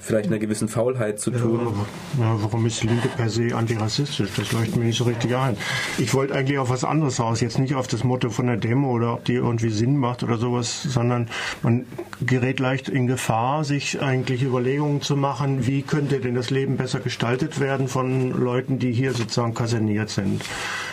[0.00, 1.74] vielleicht einer gewissen Faulheit zu tun.
[2.18, 4.30] Ja, warum ist Linke per se antirassistisch?
[4.36, 5.56] Das leuchtet mir nicht so richtig ein.
[5.98, 8.90] Ich wollte eigentlich auf was anderes raus, jetzt nicht auf das Motto von der Demo
[8.90, 11.28] oder ob die irgendwie Sinn macht oder sowas, sondern
[11.62, 11.86] man
[12.24, 17.00] gerät leicht in Gefahr, sich eigentlich Überlegungen zu machen, wie könnte denn das Leben besser
[17.00, 20.42] gestaltet werden von Leuten, die hier sozusagen kaserniert sind.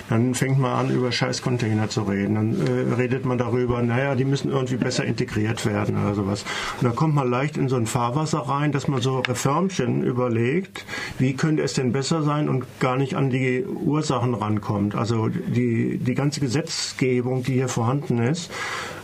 [0.10, 2.36] Dann fängt man an, über Scheißcontainer zu reden.
[2.36, 6.46] Dann äh, redet man darüber, naja, die müssen irgendwie besser integriert werden oder sowas.
[6.80, 10.86] Und dann kommt man leicht in so ein Fahrwasser rein, dass man so Reformchen überlegt,
[11.18, 14.96] wie könnte es denn besser sein und gar nicht an die Ursachen rankommt.
[14.96, 18.52] Also die, die ganze Gesetzgebung, die hier vorhanden ist,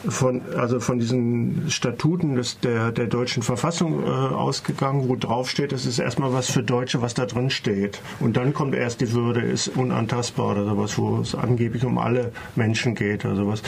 [0.08, 5.74] von, also von diesen Statuten des, der, der deutschen Verfassung äh, ausgegangen, wo drauf steht,
[5.74, 8.02] es ist erstmal was für Deutsche, was da drin steht.
[8.20, 12.32] Und dann kommt erst die Würde, ist unantastbar oder sowas, wo es angeblich um alle
[12.56, 13.64] Menschen geht oder sowas.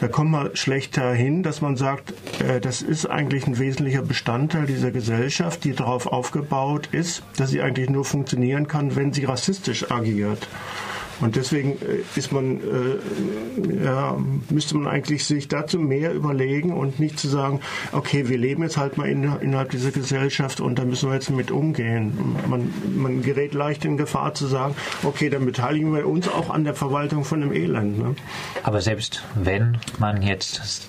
[0.00, 2.12] Da kommt man schlecht dahin, dass man sagt,
[2.60, 7.90] das ist eigentlich ein wesentlicher Bestandteil dieser Gesellschaft, die darauf aufgebaut ist, dass sie eigentlich
[7.90, 10.46] nur funktionieren kann, wenn sie rassistisch agiert.
[11.20, 14.16] Und deswegen äh, ist man, äh, ja,
[14.50, 17.60] müsste man eigentlich sich dazu mehr überlegen und nicht zu sagen,
[17.92, 21.30] okay, wir leben jetzt halt mal in, innerhalb dieser Gesellschaft und da müssen wir jetzt
[21.30, 22.36] mit umgehen.
[22.48, 26.64] Man, man gerät leicht in Gefahr zu sagen, okay, dann beteiligen wir uns auch an
[26.64, 27.98] der Verwaltung von dem Elend.
[27.98, 28.14] Ne?
[28.62, 30.86] Aber selbst wenn man jetzt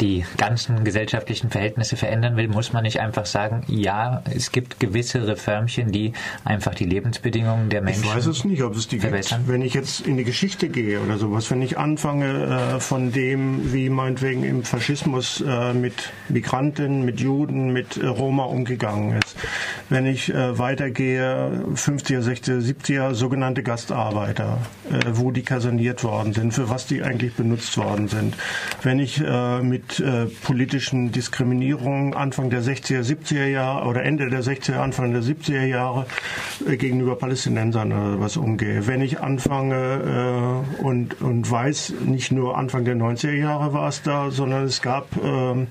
[0.00, 5.26] die ganzen gesellschaftlichen Verhältnisse verändern will, muss man nicht einfach sagen, ja, es gibt gewisse
[5.26, 6.12] Reformchen, die
[6.44, 9.40] einfach die Lebensbedingungen der Menschen Ich weiß es nicht, ob es die verbessern.
[9.40, 9.52] gibt.
[9.52, 13.72] Wenn ich jetzt in die Geschichte gehe oder sowas, wenn ich anfange äh, von dem,
[13.72, 15.94] wie meinetwegen im Faschismus äh, mit
[16.28, 19.36] Migranten, mit Juden, mit äh, Roma umgegangen ist,
[19.88, 24.58] wenn ich äh, weitergehe, 50er, 60er, 70er, sogenannte Gastarbeiter,
[24.90, 28.34] äh, wo die kaserniert worden sind, für was die eigentlich benutzt worden sind,
[28.82, 29.22] wenn ich
[29.62, 35.12] mit mit äh, politischen Diskriminierungen Anfang der 60er, 70er Jahre oder Ende der 60er, Anfang
[35.12, 36.06] der 70er Jahre
[36.66, 38.86] äh, gegenüber Palästinensern oder was umgehe.
[38.86, 44.02] Wenn ich anfange äh, und, und weiß, nicht nur Anfang der 90er Jahre war es
[44.02, 45.68] da, sondern es gab ähm,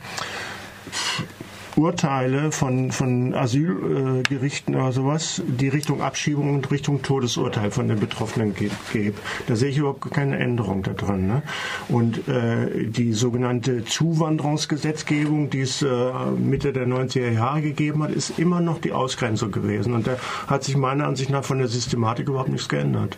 [1.77, 8.55] Urteile von, von Asylgerichten oder sowas, die Richtung Abschiebung und Richtung Todesurteil von den Betroffenen
[8.55, 9.19] gibt.
[9.47, 11.27] Da sehe ich überhaupt keine Änderung da drin.
[11.27, 11.43] Ne?
[11.87, 18.39] Und äh, die sogenannte Zuwanderungsgesetzgebung, die es äh, Mitte der 90er Jahre gegeben hat, ist
[18.39, 19.93] immer noch die Ausgrenzung gewesen.
[19.93, 23.17] Und da hat sich meiner Ansicht nach von der Systematik überhaupt nichts geändert.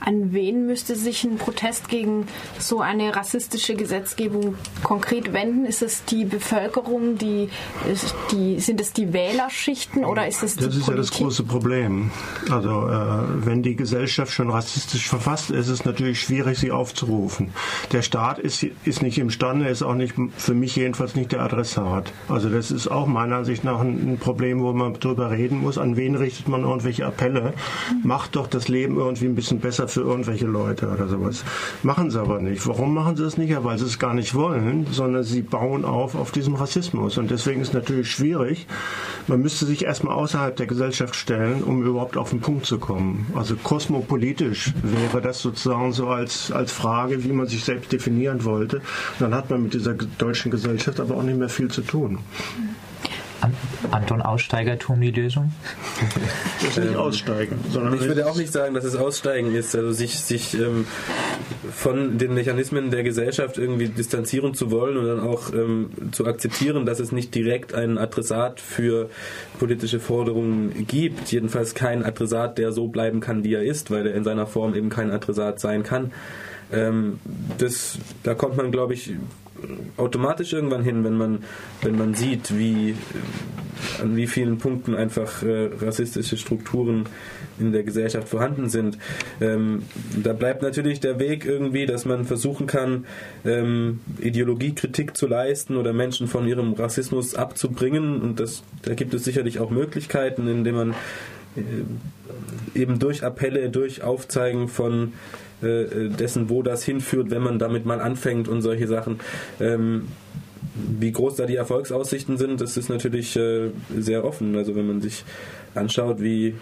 [0.00, 2.26] An wen müsste sich ein Protest gegen
[2.58, 5.64] so eine rassistische Gesetzgebung konkret wenden?
[5.64, 7.48] Ist es die Bevölkerung, die,
[8.30, 10.90] die sind es die Wählerschichten oder ist es die Das ist Politik?
[10.94, 12.10] ja das große Problem.
[12.50, 17.52] Also äh, wenn die Gesellschaft schon rassistisch verfasst ist, ist es natürlich schwierig, sie aufzurufen.
[17.92, 22.12] Der Staat ist, ist nicht imstande, ist auch nicht für mich jedenfalls nicht der Adressat.
[22.28, 25.78] Also das ist auch meiner Ansicht nach ein, ein Problem, wo man drüber reden muss.
[25.78, 27.54] An wen richtet man irgendwelche Appelle?
[28.02, 31.44] Macht doch das Leben irgendwie ein bisschen besser für irgendwelche Leute oder sowas.
[31.82, 32.66] Machen sie aber nicht.
[32.66, 33.50] Warum machen sie es nicht?
[33.50, 37.16] Ja, weil sie es gar nicht wollen, sondern sie bauen auf auf diesem Rassismus.
[37.18, 38.66] Und deswegen ist es natürlich schwierig.
[39.28, 43.26] Man müsste sich erstmal außerhalb der Gesellschaft stellen, um überhaupt auf den Punkt zu kommen.
[43.34, 48.82] Also kosmopolitisch wäre das sozusagen so als, als Frage, wie man sich selbst definieren wollte.
[49.18, 52.18] Dann hat man mit dieser deutschen Gesellschaft aber auch nicht mehr viel zu tun.
[53.90, 55.52] Anton Aussteigertum die Lösung?
[56.60, 59.92] Das ist nicht aussteigen, sondern ich würde auch nicht sagen, dass es Aussteigen ist, also
[59.92, 60.86] sich, sich ähm,
[61.72, 66.86] von den Mechanismen der Gesellschaft irgendwie distanzieren zu wollen und dann auch ähm, zu akzeptieren,
[66.86, 69.10] dass es nicht direkt einen Adressat für
[69.58, 71.32] politische Forderungen gibt.
[71.32, 74.74] Jedenfalls kein Adressat, der so bleiben kann, wie er ist, weil er in seiner Form
[74.74, 76.12] eben kein Adressat sein kann.
[76.72, 77.18] Ähm,
[77.58, 79.12] das, da kommt man, glaube ich,
[79.96, 81.44] automatisch irgendwann hin, wenn man,
[81.82, 82.94] wenn man sieht, wie,
[84.00, 87.06] an wie vielen Punkten einfach äh, rassistische Strukturen
[87.58, 88.98] in der Gesellschaft vorhanden sind.
[89.40, 89.82] Ähm,
[90.22, 93.06] da bleibt natürlich der Weg irgendwie, dass man versuchen kann,
[93.44, 98.20] ähm, Ideologiekritik zu leisten oder Menschen von ihrem Rassismus abzubringen.
[98.20, 100.94] Und das, da gibt es sicherlich auch Möglichkeiten, indem man
[101.56, 105.12] äh, eben durch Appelle, durch Aufzeigen von
[105.62, 109.20] äh, dessen, wo das hinführt, wenn man damit mal anfängt und solche Sachen.
[109.60, 110.08] Ähm,
[110.74, 114.56] wie groß da die Erfolgsaussichten sind, das ist natürlich äh, sehr offen.
[114.56, 115.24] Also wenn man sich
[115.74, 116.54] anschaut, wie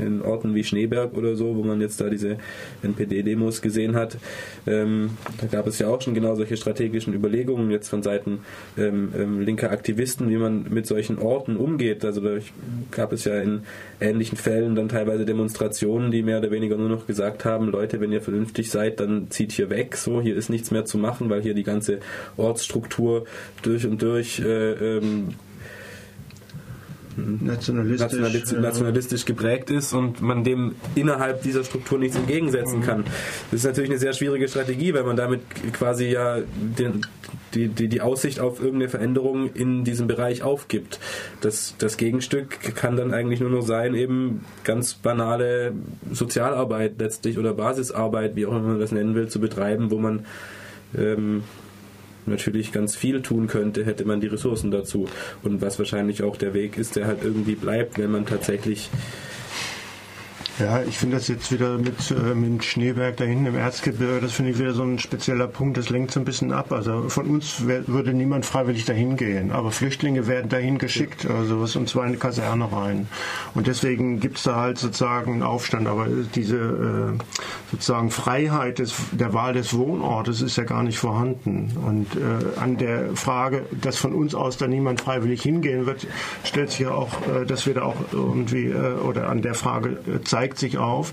[0.00, 2.36] in Orten wie Schneeberg oder so, wo man jetzt da diese
[2.82, 4.18] NPD-Demos gesehen hat.
[4.66, 8.40] Ähm, da gab es ja auch schon genau solche strategischen Überlegungen jetzt von Seiten
[8.76, 12.04] ähm, ähm, linker Aktivisten, wie man mit solchen Orten umgeht.
[12.04, 12.38] Also da
[12.90, 13.62] gab es ja in
[14.00, 18.12] ähnlichen Fällen dann teilweise Demonstrationen, die mehr oder weniger nur noch gesagt haben, Leute, wenn
[18.12, 19.96] ihr vernünftig seid, dann zieht hier weg.
[19.96, 22.00] So, hier ist nichts mehr zu machen, weil hier die ganze
[22.36, 23.24] Ortsstruktur
[23.62, 25.34] durch und durch äh, ähm,
[27.16, 32.84] nationalistisch, nationalistisch, nationalistisch, geprägt ist und man dem innerhalb dieser Struktur nichts entgegensetzen mhm.
[32.84, 33.04] kann.
[33.50, 35.40] Das ist natürlich eine sehr schwierige Strategie, weil man damit
[35.72, 37.06] quasi ja den,
[37.54, 40.98] die, die, die Aussicht auf irgendeine Veränderung in diesem Bereich aufgibt.
[41.40, 45.72] Das, das Gegenstück kann dann eigentlich nur noch sein, eben ganz banale
[46.10, 50.26] Sozialarbeit letztlich oder Basisarbeit, wie auch immer man das nennen will, zu betreiben, wo man
[50.96, 51.44] ähm,
[52.26, 55.08] natürlich ganz viel tun könnte, hätte man die Ressourcen dazu.
[55.42, 58.90] Und was wahrscheinlich auch der Weg ist, der halt irgendwie bleibt, wenn man tatsächlich
[60.58, 64.32] ja, ich finde das jetzt wieder mit, äh, mit Schneeberg da hinten im Erzgebirge, das
[64.32, 66.72] finde ich wieder so ein spezieller Punkt, das lenkt so ein bisschen ab.
[66.72, 71.60] Also von uns wär, würde niemand freiwillig dahin gehen, aber Flüchtlinge werden dahin geschickt, also
[71.60, 73.08] was und zwar in die Kaserne rein.
[73.54, 77.18] Und deswegen gibt es da halt sozusagen einen Aufstand, aber diese äh,
[77.70, 81.72] sozusagen Freiheit des, der Wahl des Wohnortes ist ja gar nicht vorhanden.
[81.84, 86.06] Und äh, an der Frage, dass von uns aus da niemand freiwillig hingehen wird,
[86.44, 89.98] stellt sich ja auch, äh, dass wir da auch irgendwie, äh, oder an der Frage
[90.06, 91.12] äh, zeigt sich auf,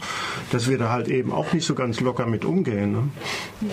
[0.51, 2.91] dass wir da halt eben auch nicht so ganz locker mit umgehen.
[2.93, 3.69] Ne?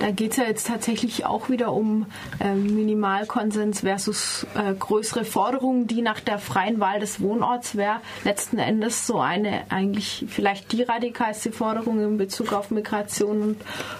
[0.00, 2.06] Da geht es ja jetzt tatsächlich auch wieder um
[2.40, 8.58] äh, Minimalkonsens versus äh, größere Forderungen, die nach der freien Wahl des Wohnorts wäre letzten
[8.58, 13.56] Endes so eine eigentlich vielleicht die radikalste Forderung in Bezug auf Migration und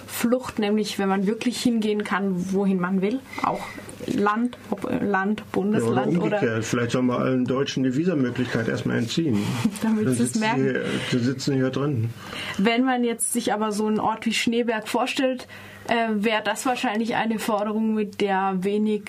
[0.07, 3.61] Flucht, nämlich wenn man wirklich hingehen kann, wohin man will, auch
[4.07, 8.97] Land, ob Land, Bundesland ja, oder, oder Vielleicht soll man allen Deutschen die Visamöglichkeit erstmal
[8.97, 9.41] entziehen.
[9.81, 10.75] Damit sie es merken.
[11.11, 12.09] Die, die sitzen hier drin.
[12.57, 15.47] Wenn man jetzt sich aber so einen Ort wie Schneeberg vorstellt,
[15.87, 19.03] äh, wäre das wahrscheinlich eine Forderung, mit der wenig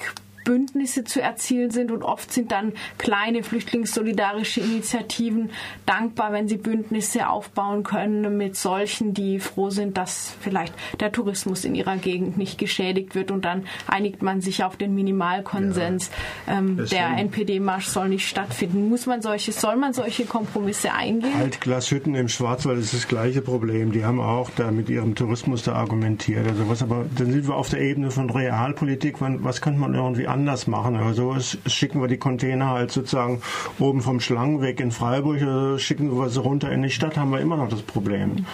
[0.45, 5.51] Bündnisse zu erzielen sind und oft sind dann kleine flüchtlingssolidarische Initiativen
[5.87, 11.65] dankbar, wenn sie Bündnisse aufbauen können mit solchen, die froh sind, dass vielleicht der Tourismus
[11.65, 16.11] in ihrer Gegend nicht geschädigt wird und dann einigt man sich auf den Minimalkonsens.
[16.47, 18.89] Ja, ähm, der NPD-Marsch soll nicht stattfinden.
[18.89, 21.33] Muss man solche, soll man solche Kompromisse eingehen?
[21.41, 23.93] Altglashütten im Schwarzwald ist das gleiche Problem.
[23.93, 26.47] Die haben auch da mit ihrem Tourismus da argumentiert.
[26.47, 29.17] Also was, aber dann sind wir auf der Ebene von Realpolitik.
[29.21, 30.97] Was könnte man irgendwie anders machen.
[30.97, 33.43] Also schicken wir die Container halt sozusagen
[33.79, 37.41] oben vom Schlangenweg in Freiburg, oder schicken wir sie runter in die Stadt, haben wir
[37.41, 38.47] immer noch das Problem.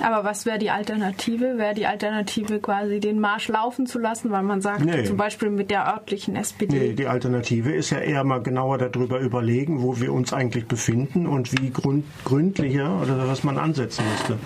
[0.00, 1.58] Aber was wäre die Alternative?
[1.58, 5.04] Wäre die Alternative quasi den Marsch laufen zu lassen, weil man sagt, nee.
[5.04, 6.78] zum Beispiel mit der örtlichen SPD?
[6.78, 11.26] Nee, die Alternative ist ja eher mal genauer darüber überlegen, wo wir uns eigentlich befinden
[11.26, 14.38] und wie gründ gründlicher oder was man ansetzen müsste.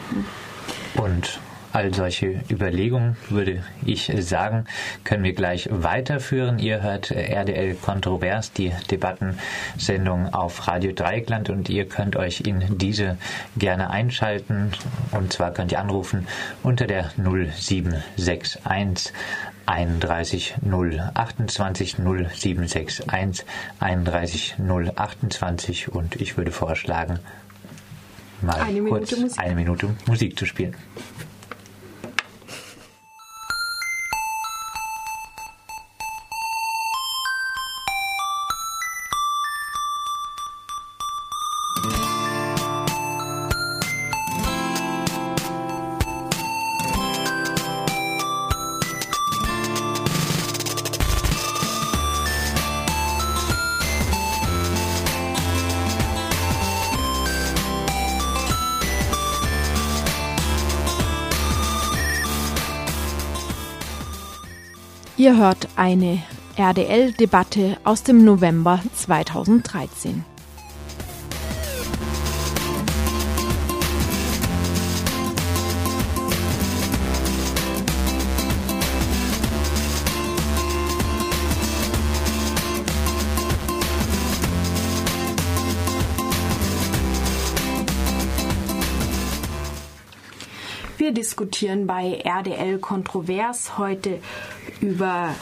[0.96, 1.40] Und
[1.72, 4.66] All solche Überlegungen, würde ich sagen,
[5.04, 6.58] können wir gleich weiterführen.
[6.58, 13.16] Ihr hört RDL Kontrovers, die Debattensendung auf Radio Dreieckland und ihr könnt euch in diese
[13.56, 14.72] gerne einschalten.
[15.12, 16.26] Und zwar könnt ihr anrufen
[16.62, 18.61] unter der 0761
[19.64, 23.08] 31 0 28 0761
[23.80, 27.18] 31 0 28 und ich würde vorschlagen,
[28.40, 30.74] mal eine kurz Minute eine Minute Musik zu spielen.
[65.22, 66.20] Ihr hört eine
[66.58, 70.24] RDL-Debatte aus dem November 2013.
[90.98, 94.18] Wir diskutieren bei RDL Kontrovers heute
[94.81, 95.35] über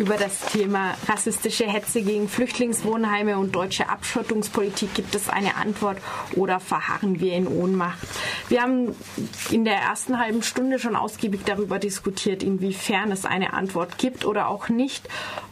[0.00, 4.94] über das Thema rassistische Hetze gegen Flüchtlingswohnheime und deutsche Abschottungspolitik.
[4.94, 5.98] Gibt es eine Antwort
[6.36, 7.98] oder verharren wir in Ohnmacht?
[8.48, 8.96] Wir haben
[9.50, 14.48] in der ersten halben Stunde schon ausgiebig darüber diskutiert, inwiefern es eine Antwort gibt oder
[14.48, 15.06] auch nicht.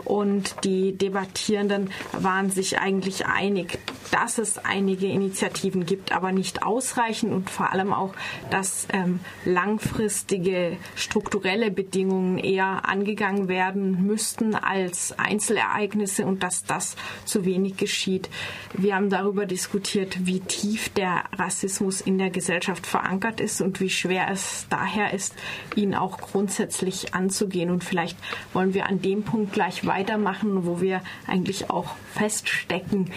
[0.07, 3.79] Und die Debattierenden waren sich eigentlich einig,
[4.11, 8.15] dass es einige Initiativen gibt, aber nicht ausreichend und vor allem auch,
[8.51, 17.45] dass ähm, langfristige strukturelle Bedingungen eher angegangen werden müssten als Einzelereignisse und dass das zu
[17.45, 18.29] wenig geschieht.
[18.75, 23.91] Wir haben darüber diskutiert, wie tief der Rassismus in der Gesellschaft verankert ist und wie
[23.91, 25.35] schwer es daher ist,
[25.75, 27.71] ihn auch grundsätzlich anzugehen.
[27.71, 28.19] Und vielleicht
[28.53, 33.11] wollen wir an dem Punkt gleich weitermachen, wo wir eigentlich auch feststecken.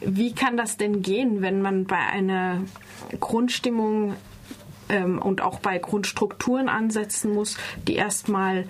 [0.00, 2.62] Wie kann das denn gehen, wenn man bei einer
[3.18, 4.14] Grundstimmung
[4.88, 8.66] ähm, und auch bei Grundstrukturen ansetzen muss, die erstmal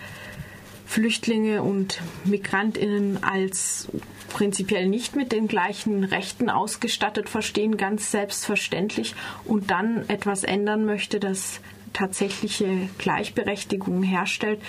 [0.86, 3.88] Flüchtlinge und Migrantinnen als
[4.28, 11.20] prinzipiell nicht mit den gleichen Rechten ausgestattet verstehen, ganz selbstverständlich, und dann etwas ändern möchte,
[11.20, 11.60] das
[11.92, 14.60] tatsächliche Gleichberechtigung herstellt.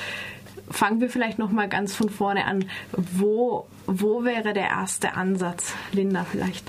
[0.70, 2.66] Fangen wir vielleicht noch mal ganz von vorne an.
[2.92, 6.66] Wo, wo wäre der erste Ansatz, Linda vielleicht?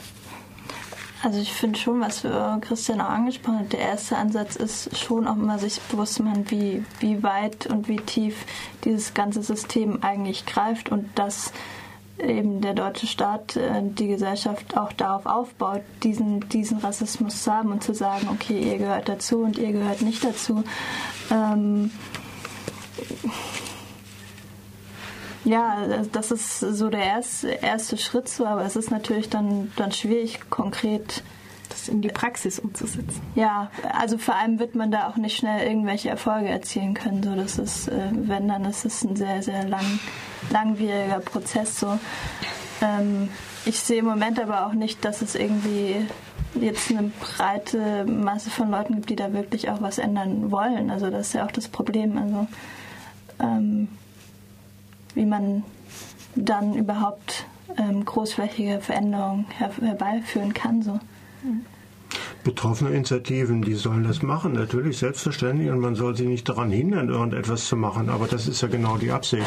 [1.23, 2.25] Also ich finde schon, was
[2.61, 6.49] Christian auch angesprochen hat, der erste Ansatz ist schon auch immer sich bewusst zu machen,
[6.51, 8.45] wie, wie weit und wie tief
[8.85, 11.53] dieses ganze System eigentlich greift und dass
[12.21, 17.73] eben der deutsche Staat, äh, die Gesellschaft auch darauf aufbaut, diesen, diesen Rassismus zu haben
[17.73, 20.65] und zu sagen, okay, ihr gehört dazu und ihr gehört nicht dazu.
[21.31, 21.91] Ähm,
[25.49, 29.93] ja, das ist so der erste, erste Schritt so, aber es ist natürlich dann, dann
[29.93, 31.23] schwierig, konkret
[31.71, 33.21] das in die Praxis umzusetzen.
[33.35, 37.23] Ja, also vor allem wird man da auch nicht schnell irgendwelche Erfolge erzielen können.
[37.23, 40.01] So, das ist, äh, wenn dann, ist es ein sehr, sehr lang,
[40.51, 41.81] langwieriger Prozess.
[41.81, 41.99] So.
[42.83, 43.29] Ähm,
[43.65, 45.97] ich sehe im Moment aber auch nicht, dass es irgendwie
[46.55, 50.91] jetzt eine breite Masse von Leuten gibt, die da wirklich auch was ändern wollen.
[50.91, 52.17] Also das ist ja auch das Problem.
[52.17, 52.47] Also
[53.41, 53.89] ähm,
[55.15, 55.65] wie man
[56.35, 60.83] dann überhaupt ähm, großflächige Veränderungen her herbeiführen kann.
[60.83, 61.01] So.
[62.45, 67.09] Betroffene Initiativen, die sollen das machen, natürlich, selbstverständlich, und man soll sie nicht daran hindern,
[67.09, 69.47] irgendetwas zu machen, aber das ist ja genau die Absicht.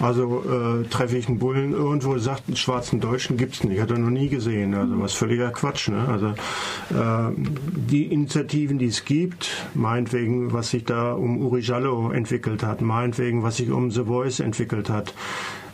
[0.00, 3.90] Also äh, treffe ich einen Bullen irgendwo, sagt, einen schwarzen Deutschen gibt es nicht, hat
[3.90, 5.88] er noch nie gesehen, also was völliger Quatsch.
[5.88, 6.08] Ne?
[6.08, 12.62] Also äh, die Initiativen, die es gibt, meinetwegen, was sich da um Uri Jallo entwickelt
[12.62, 15.14] hat, meinetwegen, was sich um The Voice entwickelt hat,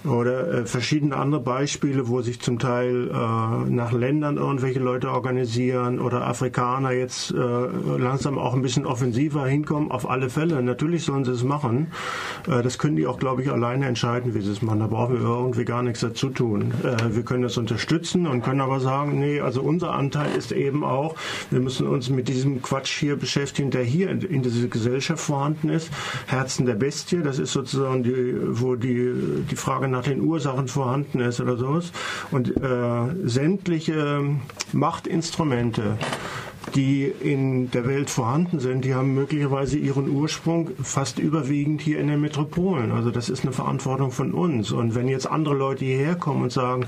[0.06, 6.00] oder äh, verschiedene andere Beispiele, wo sich zum Teil äh, nach Ländern irgendwelche Leute organisieren
[6.00, 9.90] oder Afrikaner jetzt äh, langsam auch ein bisschen offensiver hinkommen.
[9.90, 11.88] Auf alle Fälle, natürlich sollen sie es machen.
[12.48, 14.80] Äh, das können die auch, glaube ich, alleine entscheiden, wie sie es machen.
[14.80, 16.72] Da brauchen wir irgendwie gar nichts dazu tun.
[16.82, 20.84] Äh, wir können das unterstützen und können aber sagen, nee, also unser Anteil ist eben
[20.84, 21.16] auch,
[21.50, 25.68] wir müssen uns mit diesem Quatsch hier beschäftigen, der hier in, in dieser Gesellschaft vorhanden
[25.68, 25.90] ist.
[26.26, 29.12] Herzen der Bestie, das ist sozusagen die, wo die,
[29.50, 31.92] die Frage nach den Ursachen vorhanden ist oder sowas.
[32.30, 34.24] Und äh, sämtliche
[34.72, 35.96] Machtinstrumente,
[36.74, 42.08] die in der Welt vorhanden sind, die haben möglicherweise ihren Ursprung fast überwiegend hier in
[42.08, 42.92] den Metropolen.
[42.92, 44.72] Also das ist eine Verantwortung von uns.
[44.72, 46.86] Und wenn jetzt andere Leute hierher kommen und sagen,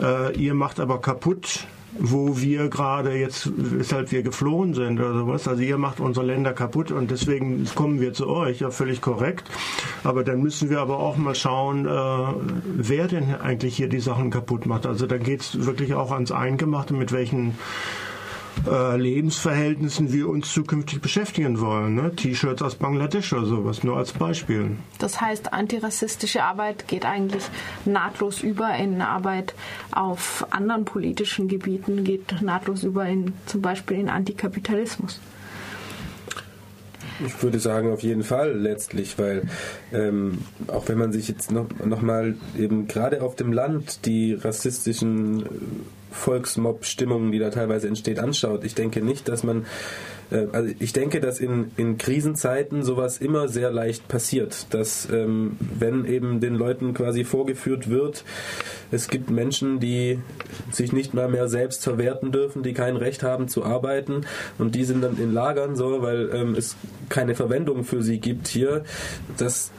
[0.00, 1.66] äh, ihr macht aber kaputt,
[1.98, 5.48] wo wir gerade jetzt, weshalb wir geflohen sind oder sowas.
[5.48, 9.50] Also ihr macht unsere Länder kaputt und deswegen kommen wir zu euch, ja völlig korrekt.
[10.04, 11.88] Aber dann müssen wir aber auch mal schauen, äh,
[12.76, 14.86] wer denn eigentlich hier die Sachen kaputt macht.
[14.86, 17.58] Also da geht es wirklich auch ans Eingemachte, mit welchen
[18.66, 21.94] äh, Lebensverhältnissen wir uns zukünftig beschäftigen wollen.
[21.94, 22.14] Ne?
[22.14, 24.72] T-Shirts aus Bangladesch oder sowas, nur als Beispiel.
[24.98, 27.44] Das heißt, antirassistische Arbeit geht eigentlich
[27.84, 29.54] nahtlos über in Arbeit
[29.92, 35.20] auf anderen politischen Gebieten, geht nahtlos über in zum Beispiel in Antikapitalismus.
[37.24, 39.42] Ich würde sagen, auf jeden Fall letztlich, weil
[39.92, 40.38] ähm,
[40.68, 45.44] auch wenn man sich jetzt noch, noch mal eben gerade auf dem Land die rassistischen
[46.10, 49.66] Volksmob-Stimmungen, die da teilweise entsteht, anschaut, ich denke nicht, dass man
[50.30, 55.56] äh, also ich denke, dass in, in Krisenzeiten sowas immer sehr leicht passiert, dass ähm,
[55.58, 58.24] wenn eben den Leuten quasi vorgeführt wird,
[58.90, 60.18] es gibt Menschen, die
[60.70, 64.22] sich nicht mal mehr selbst verwerten dürfen, die kein Recht haben zu arbeiten
[64.58, 66.76] und die sind dann in Lagern so, weil ähm, es
[67.08, 68.84] keine Verwendung für sie gibt hier,
[69.36, 69.70] dass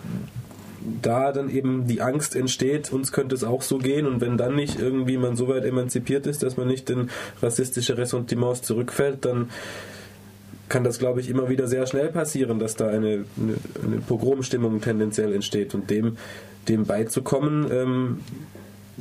[1.01, 4.55] da dann eben die Angst entsteht, uns könnte es auch so gehen und wenn dann
[4.55, 7.09] nicht irgendwie man so weit emanzipiert ist, dass man nicht in
[7.41, 9.49] rassistische Ressentiments zurückfällt, dann
[10.69, 14.81] kann das, glaube ich, immer wieder sehr schnell passieren, dass da eine, eine, eine Pogromstimmung
[14.81, 15.73] tendenziell entsteht.
[15.73, 16.17] Und dem,
[16.67, 18.19] dem beizukommen, ähm,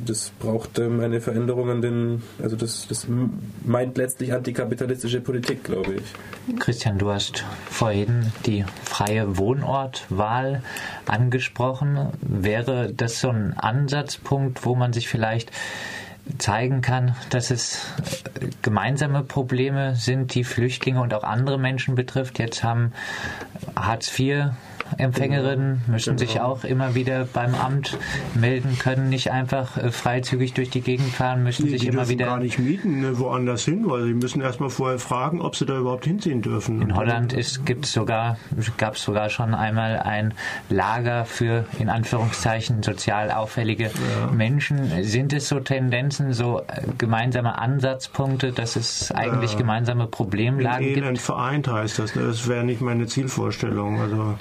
[0.05, 3.07] das braucht ähm, eine Veränderung an den, also das, das
[3.65, 6.59] meint letztlich antikapitalistische Politik, glaube ich.
[6.59, 10.63] Christian, du hast vorhin die freie Wohnortwahl
[11.05, 12.09] angesprochen.
[12.21, 15.51] Wäre das so ein Ansatzpunkt, wo man sich vielleicht
[16.37, 17.87] zeigen kann, dass es
[18.61, 22.37] gemeinsame Probleme sind, die Flüchtlinge und auch andere Menschen betrifft.
[22.39, 22.93] Jetzt haben
[23.75, 24.51] Hartz IV
[24.97, 26.27] Empfängerinnen müssen genau.
[26.27, 27.97] sich auch immer wieder beim Amt
[28.35, 32.09] melden können, nicht einfach äh, freizügig durch die Gegend fahren, müssen die, sich die immer
[32.09, 32.25] wieder.
[32.25, 35.77] gar nicht mieten, ne, woanders hin, weil sie müssen erstmal vorher fragen, ob sie da
[35.77, 36.81] überhaupt hinziehen dürfen.
[36.81, 38.37] In Holland ist, gibt's sogar,
[38.77, 40.33] gab es sogar schon einmal ein
[40.69, 44.31] Lager für in Anführungszeichen sozial auffällige ja.
[44.31, 45.03] Menschen.
[45.03, 49.57] Sind es so Tendenzen, so äh, gemeinsame Ansatzpunkte, dass es eigentlich ja.
[49.57, 51.05] gemeinsame Problemlagen in gibt?
[51.05, 52.15] Elend vereint heißt das.
[52.15, 52.23] Ne?
[52.23, 53.99] Das wäre nicht meine Zielvorstellung.
[53.99, 54.35] Also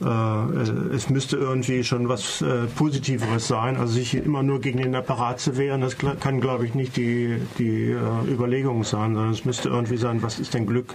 [0.00, 3.76] es müsste irgendwie schon was äh, Positiveres sein.
[3.76, 7.36] Also sich immer nur gegen den Apparat zu wehren, das kann, glaube ich, nicht die,
[7.58, 10.94] die äh, Überlegung sein, sondern es müsste irgendwie sein, was ist denn Glück?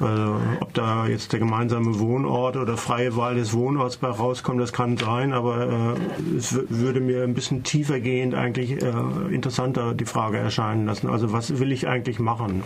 [0.00, 4.72] Also, ob da jetzt der gemeinsame Wohnort oder freie Wahl des Wohnorts bei rauskommt, das
[4.72, 8.92] kann sein, aber äh, es würde mir ein bisschen tiefergehend eigentlich äh,
[9.32, 11.08] interessanter die Frage erscheinen lassen.
[11.08, 12.62] Also was will ich eigentlich machen?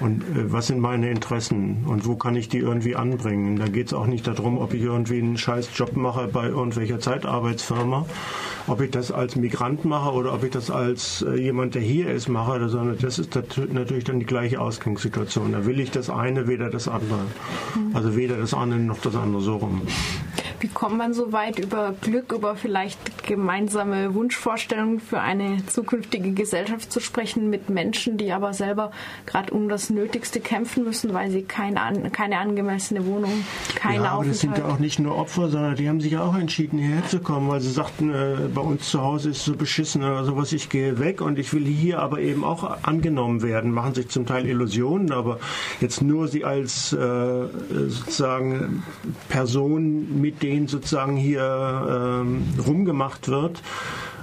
[0.00, 1.84] Und äh, was sind meine Interessen?
[1.86, 3.56] Und wo kann ich die irgendwie anbringen?
[3.56, 6.98] Da geht es auch nicht darum, ob ich irgendwie einen scheiß Job mache bei irgendwelcher
[6.98, 8.06] Zeitarbeitsfirma,
[8.68, 12.10] ob ich das als Migrant mache oder ob ich das als äh, jemand, der hier
[12.10, 13.38] ist, mache, sondern das ist
[13.72, 15.52] natürlich dann die gleiche Ausgangssituation.
[15.52, 17.20] Da will ich das eine, weder das andere.
[17.92, 19.82] Also weder das eine noch das andere so rum.
[20.60, 26.90] Wie kommt man so weit über Glück, über vielleicht gemeinsame Wunschvorstellungen für eine zukünftige Gesellschaft
[26.90, 28.90] zu sprechen mit Menschen, die aber selber
[29.26, 33.44] gerade um das Nötigste kämpfen müssen, weil sie keine, keine angemessene Wohnung,
[33.74, 34.30] keine ja, aber Aufenthalt.
[34.30, 37.06] das sind ja auch nicht nur Opfer, sondern die haben sich ja auch entschieden, hierher
[37.06, 40.52] zu kommen, weil sie sagten, äh, bei uns zu Hause ist so beschissen oder sowas,
[40.52, 44.24] ich gehe weg und ich will hier aber eben auch angenommen werden, machen sich zum
[44.24, 45.38] Teil Illusionen, aber
[45.80, 47.46] jetzt nur sie als äh,
[47.88, 48.82] sozusagen
[49.28, 53.62] Person mit denen sozusagen hier ähm, rumgemacht wird.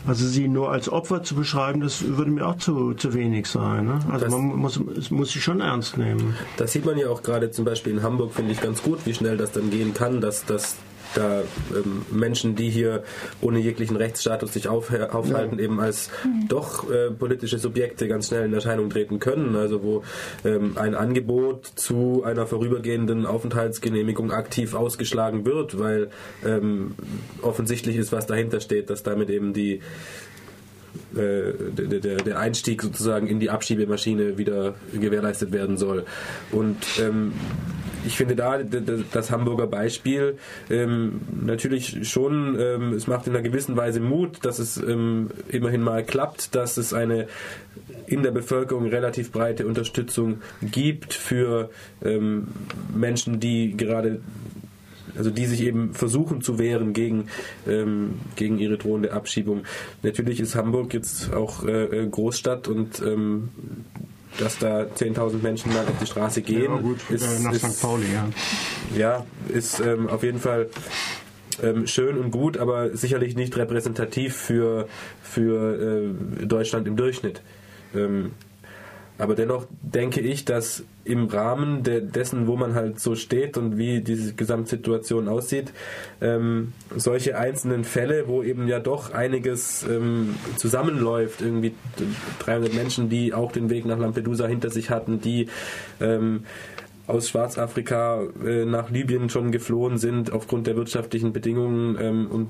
[0.06, 3.86] Also sie nur als Opfer zu beschreiben, das würde mir auch zu, zu wenig sein.
[3.86, 4.00] Ne?
[4.12, 4.80] Also das, man muss,
[5.12, 6.36] muss sie schon ernst nehmen.
[6.58, 9.14] Das sieht man ja auch gerade zum Beispiel in Hamburg, finde ich ganz gut, wie
[9.14, 10.76] schnell das dann gehen kann, dass, dass
[11.16, 11.42] da
[11.76, 13.04] ähm, Menschen, die hier
[13.42, 15.66] ohne jeglichen Rechtsstatus sich auf, aufhalten, ja.
[15.66, 16.48] eben als mhm.
[16.48, 19.56] doch äh, politische Subjekte ganz schnell in Erscheinung treten können.
[19.56, 20.04] Also wo
[20.46, 26.10] ähm, ein Angebot zu einer vorübergehenden Aufenthaltsgenehmigung aktiv ausgeschlagen wird, weil
[26.46, 26.96] ähm,
[27.42, 29.82] offensichtlich ist, was dahinter steht, dass damit eben die
[31.16, 36.06] äh, der, der, Einstieg sozusagen in die Abschiebemaschine wieder gewährleistet werden soll.
[36.52, 37.34] Und ähm,
[38.06, 40.38] ich finde da das Hamburger Beispiel
[40.70, 45.82] ähm, natürlich schon, ähm, es macht in einer gewissen Weise Mut, dass es ähm, immerhin
[45.82, 47.28] mal klappt, dass es eine
[48.06, 51.70] in der Bevölkerung relativ breite Unterstützung gibt für
[52.04, 52.48] ähm,
[52.94, 54.20] Menschen, die gerade
[55.18, 57.28] also die sich eben versuchen zu wehren gegen,
[57.68, 59.64] ähm, gegen ihre drohende Abschiebung.
[60.02, 63.50] Natürlich ist Hamburg jetzt auch äh, äh Großstadt und ähm,
[64.40, 66.74] dass da 10.000 Menschen mal auf die Straße gehen.
[66.74, 67.82] Ja, gut, ist, äh, nach ist, St.
[67.82, 68.30] Pauli, ja.
[68.98, 70.70] Ja, ist ähm, auf jeden Fall
[71.62, 74.88] ähm, schön und gut, aber sicherlich nicht repräsentativ für,
[75.22, 76.10] für
[76.42, 77.42] äh, Deutschland im Durchschnitt.
[77.96, 78.32] Ähm,
[79.18, 83.78] Aber dennoch denke ich, dass im Rahmen de dessen, wo man halt so steht und
[83.78, 85.72] wie diese Gesamtsituation aussieht,
[86.22, 91.74] ähm, solche einzelnen Fälle, wo eben ja doch einiges ähm, zusammenläuft, irgendwie
[92.40, 95.48] 300 Menschen, die auch den Weg nach Lampedusa hinter sich hatten, die
[96.02, 96.46] ähm,
[97.06, 102.50] aus Schwarzafrika äh, nach Libyen schon geflohen sind aufgrund der wirtschaftlichen Bedingungen ähm, und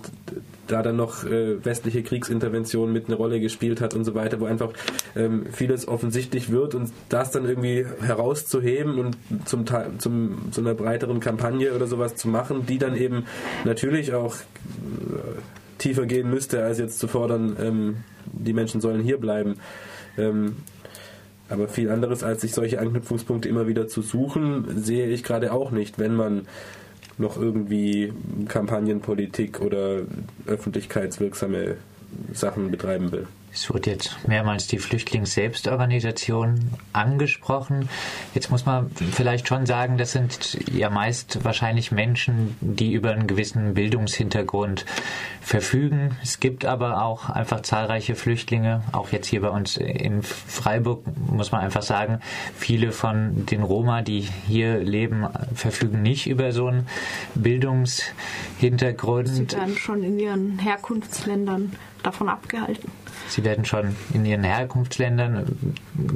[0.67, 4.45] da dann noch äh, westliche Kriegsintervention mit eine Rolle gespielt hat und so weiter, wo
[4.45, 4.71] einfach
[5.15, 9.65] ähm, vieles offensichtlich wird und das dann irgendwie herauszuheben und zum,
[9.97, 13.25] zum zu einer breiteren Kampagne oder sowas zu machen, die dann eben
[13.65, 15.41] natürlich auch äh,
[15.79, 17.97] tiefer gehen müsste, als jetzt zu fordern, ähm,
[18.31, 19.55] die Menschen sollen hier bleiben.
[20.17, 20.57] Ähm,
[21.49, 25.71] aber viel anderes, als sich solche Anknüpfungspunkte immer wieder zu suchen, sehe ich gerade auch
[25.71, 26.47] nicht, wenn man
[27.17, 28.13] noch irgendwie
[28.47, 30.01] Kampagnenpolitik oder
[30.47, 31.77] öffentlichkeitswirksame
[32.33, 33.27] Sachen betreiben will.
[33.53, 37.87] Es wurde jetzt mehrmals die Flüchtlingsselbstorganisation angesprochen.
[38.33, 43.27] Jetzt muss man vielleicht schon sagen, das sind ja meist wahrscheinlich Menschen, die über einen
[43.27, 44.85] gewissen Bildungshintergrund
[45.41, 46.17] verfügen.
[46.23, 51.51] Es gibt aber auch einfach zahlreiche Flüchtlinge, auch jetzt hier bei uns in Freiburg muss
[51.51, 52.21] man einfach sagen,
[52.55, 56.87] viele von den Roma, die hier leben, verfügen nicht über so einen
[57.35, 59.27] Bildungshintergrund.
[59.27, 62.91] Sie werden schon in ihren Herkunftsländern davon abgehalten.
[63.27, 65.57] Sie werden schon in ihren Herkunftsländern,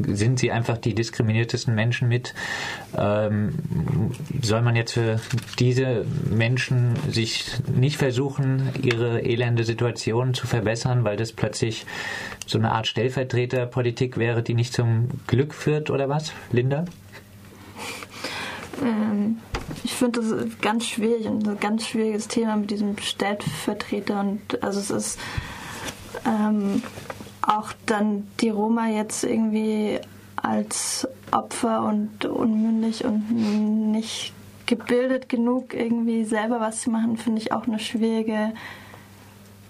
[0.08, 2.34] sind sie einfach die diskriminiertesten Menschen mit.
[2.98, 3.54] Ähm,
[4.42, 5.20] soll man jetzt für
[5.60, 11.86] diese Menschen sich nicht versuchen, ihre elende Situation zu verbessern, weil das plötzlich
[12.46, 16.34] so eine Art Stellvertreterpolitik wäre, die nicht zum Glück führt oder was?
[16.52, 16.86] Linda?
[18.82, 19.40] Ähm,
[19.84, 24.80] ich finde das ganz schwierig und ein ganz schwieriges Thema mit diesem Stellvertreter und also
[24.80, 25.20] es ist
[26.26, 26.82] ähm,
[27.42, 30.00] auch dann die Roma jetzt irgendwie
[30.36, 34.34] als Opfer und unmündig und nicht
[34.66, 38.52] gebildet genug irgendwie selber was zu machen, finde ich auch eine schwierige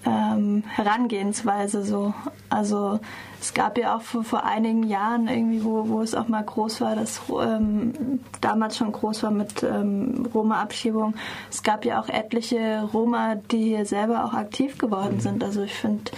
[0.07, 2.13] ähm, Herangehensweise so.
[2.49, 2.99] Also
[3.41, 6.81] es gab ja auch vor, vor einigen Jahren irgendwie, wo, wo es auch mal groß
[6.81, 11.13] war, dass ähm, damals schon groß war mit ähm, Roma-Abschiebung.
[11.49, 15.43] Es gab ja auch etliche Roma, die hier selber auch aktiv geworden sind.
[15.43, 16.11] Also ich finde,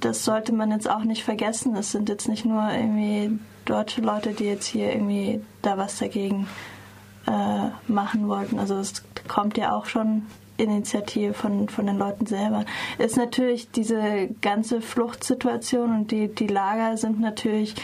[0.00, 1.76] das sollte man jetzt auch nicht vergessen.
[1.76, 6.48] Es sind jetzt nicht nur irgendwie deutsche Leute, die jetzt hier irgendwie da was dagegen
[7.26, 8.58] äh, machen wollten.
[8.58, 10.22] Also es kommt ja auch schon
[10.56, 12.64] Initiative von, von den Leuten selber.
[12.98, 17.74] Ist natürlich diese ganze Fluchtsituation und die, die Lager sind natürlich,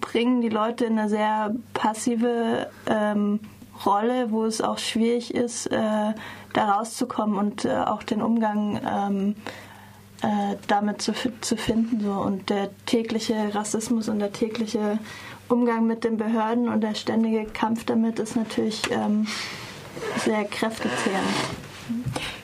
[0.00, 3.40] bringen die Leute in eine sehr passive ähm,
[3.84, 6.12] Rolle, wo es auch schwierig ist, äh,
[6.52, 9.36] da rauszukommen und äh, auch den Umgang ähm,
[10.22, 12.00] äh, damit zu, zu finden.
[12.00, 12.12] So.
[12.12, 14.98] Und der tägliche Rassismus und der tägliche
[15.48, 19.26] Umgang mit den Behörden und der ständige Kampf damit ist natürlich ähm,
[20.24, 21.26] sehr kräftezehrend.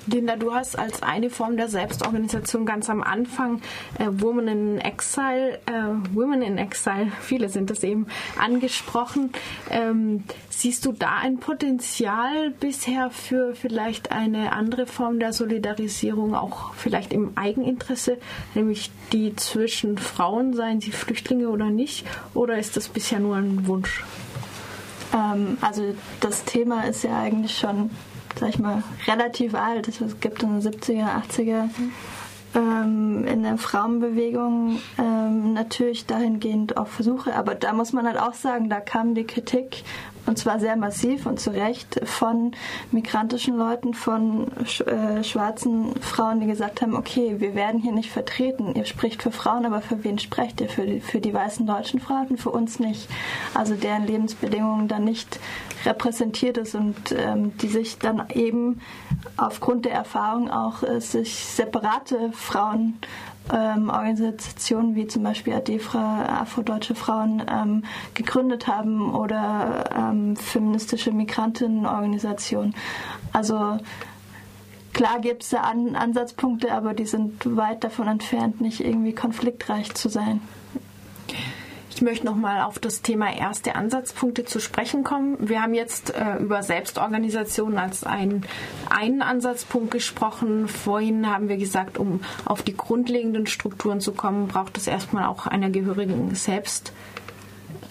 [0.07, 3.63] Linda, du hast als eine Form der Selbstorganisation ganz am Anfang
[3.99, 8.07] äh, Women in Exile, äh, Women in Exile, viele sind das eben,
[8.39, 9.31] angesprochen.
[9.71, 16.75] Ähm, siehst du da ein Potenzial bisher für vielleicht eine andere Form der Solidarisierung, auch
[16.75, 18.19] vielleicht im Eigeninteresse,
[18.55, 22.07] nämlich die zwischen Frauen, seien sie Flüchtlinge oder nicht?
[22.35, 24.05] Oder ist das bisher nur ein Wunsch?
[25.15, 27.91] Ähm, also das Thema ist ja eigentlich schon
[28.39, 29.89] sag ich mal, relativ alt.
[29.89, 31.69] Es gibt in den 70er, 80er
[32.55, 37.35] ähm, in der Frauenbewegung ähm, natürlich dahingehend auch Versuche.
[37.35, 39.85] Aber da muss man halt auch sagen, da kam die Kritik
[40.27, 42.53] und zwar sehr massiv und zu Recht von
[42.91, 44.49] migrantischen Leuten, von
[44.87, 48.75] äh, schwarzen Frauen, die gesagt haben, okay, wir werden hier nicht vertreten.
[48.75, 50.69] Ihr spricht für Frauen, aber für wen sprecht ihr?
[50.69, 53.09] Für die, für die weißen deutschen Frauen, für uns nicht.
[53.53, 55.39] Also deren Lebensbedingungen dann nicht
[55.85, 58.81] repräsentiert ist und ähm, die sich dann eben
[59.37, 62.99] aufgrund der Erfahrung auch äh, sich separate Frauen
[63.53, 67.85] ähm, Organisationen wie zum Beispiel ADEFRA, Afrodeutsche Frauen, ähm,
[68.15, 72.75] gegründet haben oder ähm, feministische Migrantinnenorganisationen.
[73.33, 73.79] Also
[74.93, 79.95] klar gibt es da An Ansatzpunkte, aber die sind weit davon entfernt, nicht irgendwie konfliktreich
[79.95, 80.41] zu sein.
[81.95, 85.37] Ich möchte nochmal auf das Thema erste Ansatzpunkte zu sprechen kommen.
[85.39, 88.45] Wir haben jetzt äh, über Selbstorganisation als ein,
[88.91, 90.67] einen Ansatzpunkt gesprochen.
[90.67, 95.47] Vorhin haben wir gesagt, um auf die grundlegenden Strukturen zu kommen, braucht es erstmal auch
[95.47, 96.93] einer gehörigen Selbst.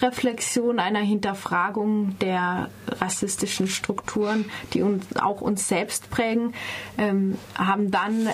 [0.02, 2.70] Reflexion, einer Hinterfragung der
[3.00, 6.54] rassistischen Strukturen, die uns auch uns selbst prägen,
[6.98, 8.32] ähm, haben dann äh,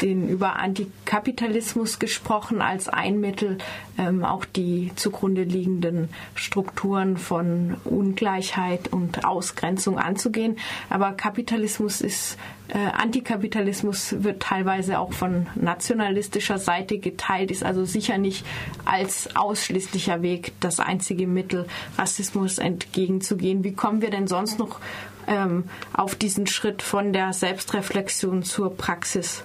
[0.00, 3.58] den über Antikapitalismus gesprochen als ein Mittel,
[3.98, 10.58] ähm, auch die zugrunde liegenden Strukturen von Ungleichheit und Ausgrenzung anzugehen.
[10.88, 12.38] Aber Kapitalismus ist
[12.78, 18.46] Antikapitalismus wird teilweise auch von nationalistischer Seite geteilt, ist also sicher nicht
[18.84, 21.66] als ausschließlicher Weg das einzige Mittel,
[21.98, 23.64] Rassismus entgegenzugehen.
[23.64, 24.80] Wie kommen wir denn sonst noch
[25.26, 29.42] ähm, auf diesen Schritt von der Selbstreflexion zur Praxis?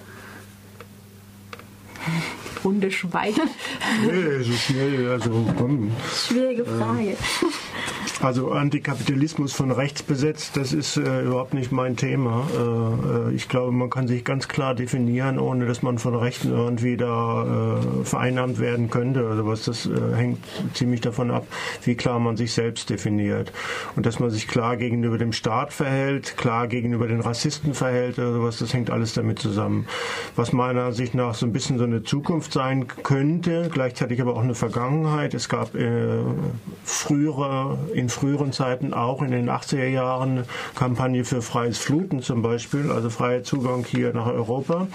[2.64, 3.48] Runde Schweigen.
[4.04, 5.90] Nee, so schnell, also komm.
[6.12, 7.16] Schwierige Frage.
[8.22, 12.48] Also Antikapitalismus von rechts besetzt, das ist äh, überhaupt nicht mein Thema.
[12.56, 16.50] Äh, äh, ich glaube, man kann sich ganz klar definieren, ohne dass man von Rechten
[16.50, 19.26] irgendwie da äh, vereinnahmt werden könnte.
[19.28, 20.38] Also was das äh, hängt
[20.72, 21.46] ziemlich davon ab,
[21.84, 23.52] wie klar man sich selbst definiert.
[23.96, 28.32] Und dass man sich klar gegenüber dem Staat verhält, klar gegenüber den Rassisten verhält, oder
[28.32, 29.86] sowas, das hängt alles damit zusammen.
[30.36, 34.42] Was meiner Sicht nach so ein bisschen so eine Zukunft sein könnte, gleichzeitig aber auch
[34.42, 35.34] eine Vergangenheit.
[35.34, 36.18] Es gab äh,
[36.84, 40.44] frühere in früheren Zeiten auch in den 80er Jahren
[40.74, 44.88] Kampagne für freies Fluten zum Beispiel, also freier Zugang hier nach Europa.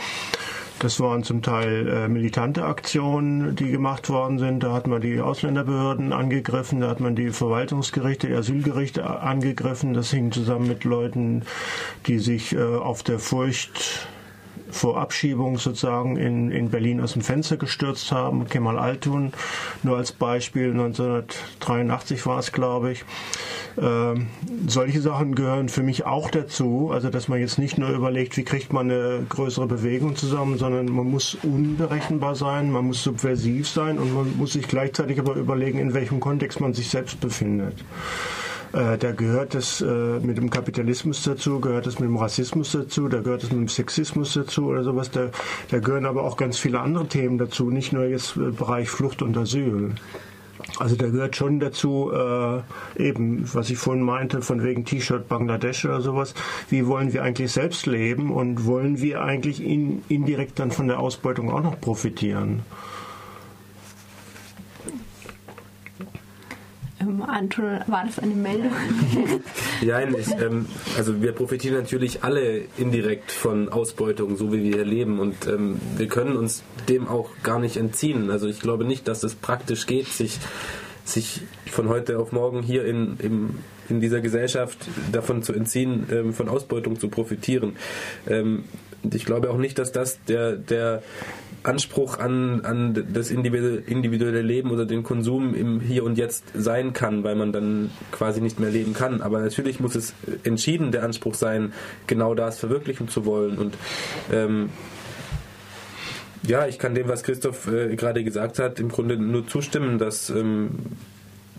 [0.82, 4.64] Das waren zum Teil äh, militante Aktionen, die gemacht worden sind.
[4.64, 9.94] Da hat man die Ausländerbehörden angegriffen, da hat man die Verwaltungsgerichte, die Asylgerichte angegriffen.
[9.94, 11.44] Das hing zusammen mit Leuten,
[12.08, 14.08] die sich äh, auf der Furcht
[14.72, 18.48] vor Abschiebung sozusagen in, in Berlin aus dem Fenster gestürzt haben.
[18.48, 19.34] Kemal Altun
[19.84, 23.06] nur als Beispiel, 1983 war es, glaube ich.
[23.82, 24.28] Ähm,
[24.68, 26.92] solche Sachen gehören für mich auch dazu.
[26.92, 30.88] Also, dass man jetzt nicht nur überlegt, wie kriegt man eine größere Bewegung zusammen, sondern
[30.88, 35.80] man muss unberechenbar sein, man muss subversiv sein und man muss sich gleichzeitig aber überlegen,
[35.80, 37.76] in welchem Kontext man sich selbst befindet.
[38.74, 43.10] Äh, da gehört es äh, mit dem Kapitalismus dazu, gehört es mit dem Rassismus dazu,
[43.10, 45.12] da gehört es mit dem Sexismus dazu oder sowas.
[45.12, 45.30] Da,
[45.70, 49.22] da gehören aber auch ganz viele andere Themen dazu, nicht nur jetzt äh, Bereich Flucht
[49.22, 49.92] und Asyl.
[50.80, 52.62] Also da gehört schon dazu, äh,
[53.02, 56.34] eben, was ich vorhin meinte, von wegen T-Shirt Bangladesch oder sowas,
[56.70, 61.00] wie wollen wir eigentlich selbst leben und wollen wir eigentlich in, indirekt dann von der
[61.00, 62.62] Ausbeutung auch noch profitieren?
[67.24, 68.72] Ähm, Anton, war das eine Meldung?
[69.82, 70.66] ja, ich, ähm,
[70.98, 76.08] also wir profitieren natürlich alle indirekt von Ausbeutung, so wie wir leben und ähm, wir
[76.08, 78.30] können uns dem auch gar nicht entziehen.
[78.32, 80.40] Also ich glaube nicht, dass es praktisch geht, sich,
[81.06, 83.60] sich von heute auf morgen hier in, im,
[83.90, 84.78] in dieser Gesellschaft
[85.12, 87.76] davon zu entziehen, ähm, von Ausbeutung zu profitieren.
[89.14, 91.02] Ich glaube auch nicht, dass das der, der
[91.64, 97.24] Anspruch an, an das individuelle Leben oder den Konsum im Hier und Jetzt sein kann,
[97.24, 99.22] weil man dann quasi nicht mehr leben kann.
[99.22, 101.74] Aber natürlich muss es entschieden der Anspruch sein,
[102.08, 103.58] genau das verwirklichen zu wollen.
[103.60, 103.76] Und
[104.32, 104.70] ähm,
[106.44, 110.32] ja, ich kann dem, was Christoph äh, gerade gesagt hat, im Grunde nur zustimmen, dass
[110.32, 110.72] ähm,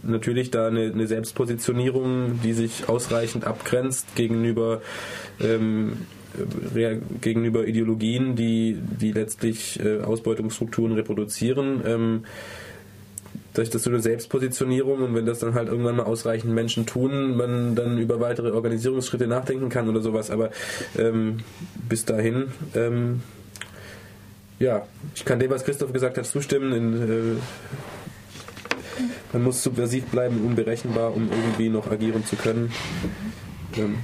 [0.03, 4.83] natürlich da eine, eine, Selbstpositionierung, die sich ausreichend abgrenzt gegenüber
[5.41, 5.99] ähm,
[7.21, 11.83] gegenüber Ideologien, die, die letztlich äh, Ausbeutungsstrukturen reproduzieren.
[11.87, 12.25] Ähm,
[13.55, 17.37] durch das so eine Selbstpositionierung und wenn das dann halt irgendwann mal ausreichend Menschen tun,
[17.37, 20.31] man dann über weitere Organisierungsschritte nachdenken kann oder sowas.
[20.31, 20.51] Aber
[20.99, 21.39] ähm,
[21.89, 23.21] bis dahin, ähm,
[24.59, 26.73] ja, ich kann dem, was Christoph gesagt hat, zustimmen.
[26.73, 27.37] In, äh,
[29.33, 32.71] man muss subversiv bleiben, unberechenbar, um irgendwie noch agieren zu können.
[33.77, 33.97] Ähm,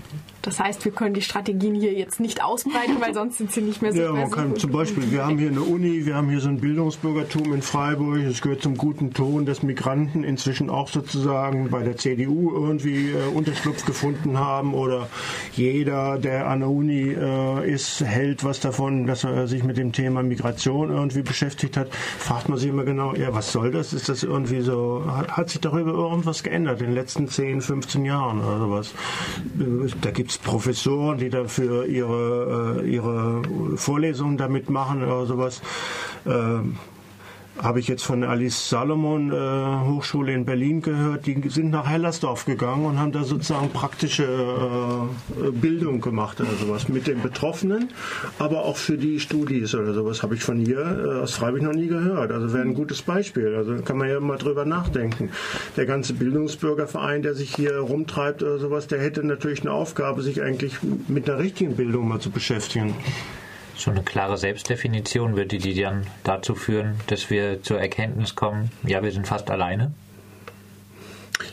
[0.49, 3.83] das heißt, wir können die Strategien hier jetzt nicht ausbreiten, weil sonst sind sie nicht
[3.83, 6.41] mehr so Ja, man kann zum Beispiel, wir haben hier eine Uni, wir haben hier
[6.41, 8.21] so ein Bildungsbürgertum in Freiburg.
[8.21, 13.27] Es gehört zum guten Ton, dass Migranten inzwischen auch sozusagen bei der CDU irgendwie äh,
[13.35, 15.11] Unterschlupf gefunden haben oder
[15.53, 19.93] jeder, der an der Uni äh, ist, hält was davon, dass er sich mit dem
[19.93, 21.93] Thema Migration irgendwie beschäftigt hat.
[21.93, 23.93] Fragt man sich immer genau, ja, was soll das?
[23.93, 28.07] Ist das irgendwie so, hat, hat sich darüber irgendwas geändert in den letzten 10, 15
[28.07, 28.95] Jahren oder sowas?
[30.01, 33.43] Da gibt es Professoren, die dafür ihre, äh, ihre
[33.77, 35.61] Vorlesungen damit machen oder sowas.
[37.61, 42.45] Habe ich jetzt von Alice Salomon äh, Hochschule in Berlin gehört, die sind nach Hellersdorf
[42.45, 47.89] gegangen und haben da sozusagen praktische äh, Bildung gemacht oder sowas mit den Betroffenen,
[48.39, 51.73] aber auch für die Studis oder sowas habe ich von hier äh, aus Freiburg noch
[51.73, 52.31] nie gehört.
[52.31, 53.57] Also wäre ein gutes Beispiel.
[53.57, 55.31] Also kann man ja mal drüber nachdenken.
[55.77, 60.43] Der ganze Bildungsbürgerverein, der sich hier rumtreibt oder sowas, der hätte natürlich eine Aufgabe, sich
[60.43, 60.77] eigentlich
[61.09, 62.95] mit einer richtigen Bildung mal zu beschäftigen
[63.79, 69.03] so eine klare Selbstdefinition, würde die dann dazu führen, dass wir zur Erkenntnis kommen, ja,
[69.03, 69.93] wir sind fast alleine?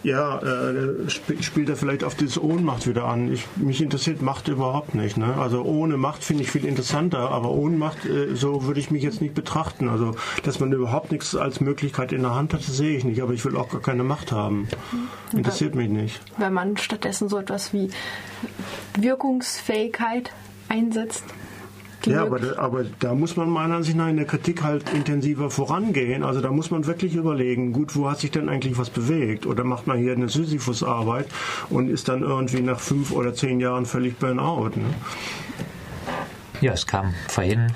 [0.04, 3.32] Ja, äh, sp spielt er vielleicht auf diese Ohnmacht wieder an.
[3.32, 5.18] Ich, mich interessiert Macht überhaupt nicht.
[5.18, 5.36] Ne?
[5.38, 9.04] Also ohne Macht finde ich viel interessanter, aber ohne Macht, äh, so würde ich mich
[9.04, 9.90] jetzt nicht betrachten.
[9.90, 13.22] Also, dass man überhaupt nichts als Möglichkeit in der Hand hat, das sehe ich nicht.
[13.22, 14.68] Aber ich will auch gar keine Macht haben.
[15.34, 16.20] Interessiert mich nicht.
[16.38, 17.90] Wenn man stattdessen so etwas wie
[18.98, 20.32] Wirkungsfähigkeit
[20.70, 21.24] einsetzt.
[22.06, 25.50] Ja, aber da, aber da muss man meiner Ansicht nach in der Kritik halt intensiver
[25.50, 26.24] vorangehen.
[26.24, 29.46] Also da muss man wirklich überlegen, gut, wo hat sich denn eigentlich was bewegt?
[29.46, 31.28] Oder macht man hier eine Sisyphus-Arbeit
[31.70, 34.72] und ist dann irgendwie nach fünf oder zehn Jahren völlig Burnout?
[34.76, 34.94] Ne?
[36.62, 37.72] Ja, es kam vorhin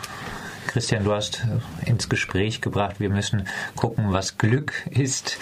[0.70, 1.44] Christian, du hast
[1.86, 5.40] äh, ins Gespräch gebracht, wir müssen gucken, was Glück ist,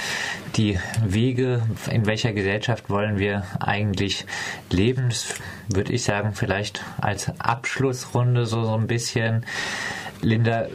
[0.56, 1.62] die Wege,
[1.92, 4.26] in welcher Gesellschaft wollen wir eigentlich
[4.70, 5.10] leben.
[5.10, 5.36] Das
[5.68, 9.46] würde ich sagen, vielleicht als Abschlussrunde so, so ein bisschen.
[10.22, 10.68] Linda,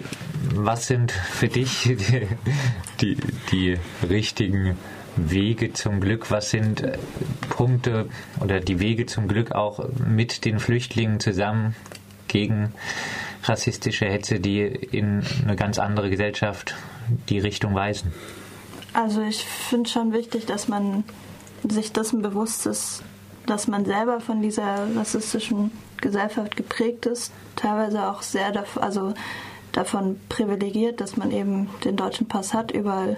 [0.54, 2.28] was sind für dich die,
[3.00, 3.16] die,
[3.50, 4.76] die richtigen
[5.16, 6.30] Wege zum Glück?
[6.30, 6.98] Was sind äh,
[7.48, 11.74] Punkte oder die Wege zum Glück auch mit den Flüchtlingen zusammen
[12.28, 12.74] gegen
[13.42, 16.74] rassistische Hetze, die in eine ganz andere Gesellschaft
[17.28, 18.12] die Richtung weisen?
[18.92, 21.04] Also ich finde schon wichtig, dass man
[21.68, 23.02] sich dessen bewusst ist,
[23.46, 25.70] dass man selber von dieser rassistischen
[26.00, 29.14] Gesellschaft geprägt ist, teilweise auch sehr davon, also
[29.72, 33.16] davon privilegiert, dass man eben den deutschen Pass hat, überall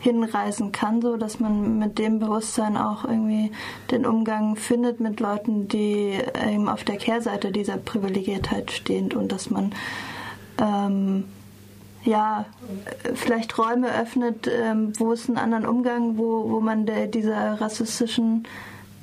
[0.00, 3.50] hinreisen kann, so dass man mit dem Bewusstsein auch irgendwie
[3.90, 6.18] den Umgang findet mit Leuten, die
[6.48, 9.72] eben auf der Kehrseite dieser Privilegiertheit stehen und dass man
[10.60, 11.24] ähm,
[12.04, 12.46] ja
[13.14, 18.46] vielleicht Räume öffnet, ähm, wo es einen anderen Umgang, wo, wo man der, dieser rassistischen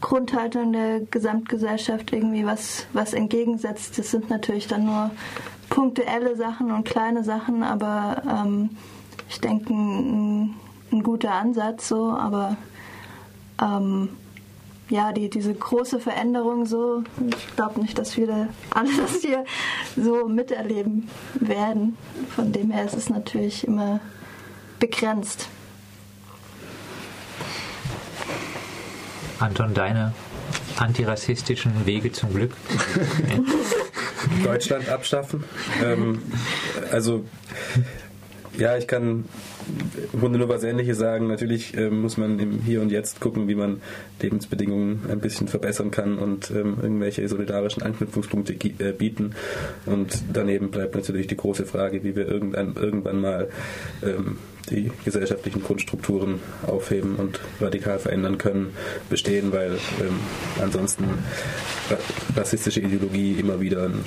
[0.02, 3.98] Grundhaltung der Gesamtgesellschaft irgendwie was, was entgegensetzt.
[3.98, 5.12] Das sind natürlich dann nur
[5.70, 8.70] punktuelle Sachen und kleine Sachen, aber ähm,
[9.30, 10.56] ich denke, ein,
[10.96, 12.58] ein guter Ansatz, so, aber
[13.62, 14.10] ähm,
[14.90, 19.46] ja, die, diese große Veränderung so, ich glaube nicht, dass wir alle das hier
[19.96, 21.98] so miterleben werden.
[22.36, 24.00] Von dem her ist es natürlich immer
[24.80, 25.50] begrenzt.
[29.40, 30.14] Anton, deine
[30.78, 32.52] antirassistischen Wege zum Glück?
[34.44, 35.44] Deutschland abschaffen.
[35.84, 36.22] Ähm,
[36.92, 37.26] also
[38.58, 39.26] ja, ich kann
[40.14, 41.28] im Grunde nur was Ähnliches sagen.
[41.28, 43.82] Natürlich ähm, muss man im Hier und Jetzt gucken, wie man
[44.22, 49.36] Lebensbedingungen ein bisschen verbessern kann und ähm, irgendwelche solidarischen Anknüpfungspunkte äh, bieten.
[49.86, 53.50] Und daneben bleibt natürlich die große Frage, wie wir irgendwann, mal
[54.04, 58.74] ähm, die gesellschaftlichen Grundstrukturen aufheben und radikal verändern können,
[59.10, 60.20] bestehen, weil ähm,
[60.62, 61.06] ansonsten
[62.36, 64.04] rassistische Ideologie immer wieder ein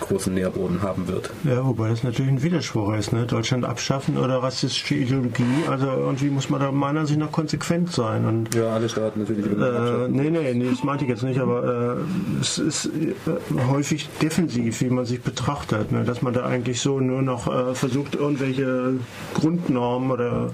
[0.00, 1.30] großen Nährboden haben wird.
[1.44, 3.24] Ja, wobei das natürlich ein Widerspruch ist, ne?
[3.24, 5.44] Deutschland abschaffen oder rassistische Ideologie.
[5.70, 8.26] Also irgendwie muss man da meiner Ansicht nach konsequent sein.
[8.26, 9.46] Und, ja, alle Staaten natürlich.
[9.46, 13.14] Äh, nee, nee, nee, das meinte ich jetzt nicht, aber äh, es ist äh,
[13.68, 16.04] häufig defensiv, wie man sich betrachtet, ne?
[16.04, 18.94] dass man da eigentlich so nur noch äh, versucht, irgendwelche
[19.34, 20.50] Grundnormen oder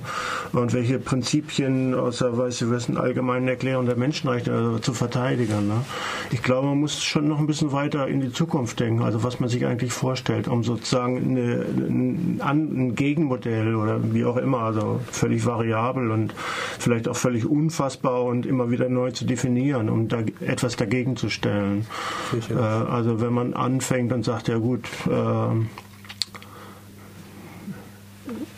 [0.52, 5.68] irgendwelche Prinzipien aus der weiß ich, was, allgemeinen Erklärung der Menschenrechte äh, zu verteidigen.
[5.68, 5.84] Ne?
[6.30, 9.02] Ich glaube, man muss schon noch ein bisschen weiter in die Zukunft denken.
[9.02, 14.36] Also was man sich eigentlich vorstellt, um sozusagen eine, ein, ein Gegenmodell oder wie auch
[14.36, 16.34] immer, also völlig variabel und
[16.78, 21.28] vielleicht auch völlig unfassbar und immer wieder neu zu definieren, um da etwas dagegen zu
[21.28, 21.86] stellen.
[22.50, 25.87] Äh, also wenn man anfängt und sagt, ja gut, äh,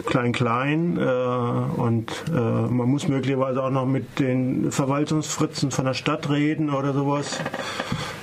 [0.07, 5.95] klein klein äh, und äh, man muss möglicherweise auch noch mit den Verwaltungsfritzen von der
[5.95, 7.39] Stadt reden oder sowas.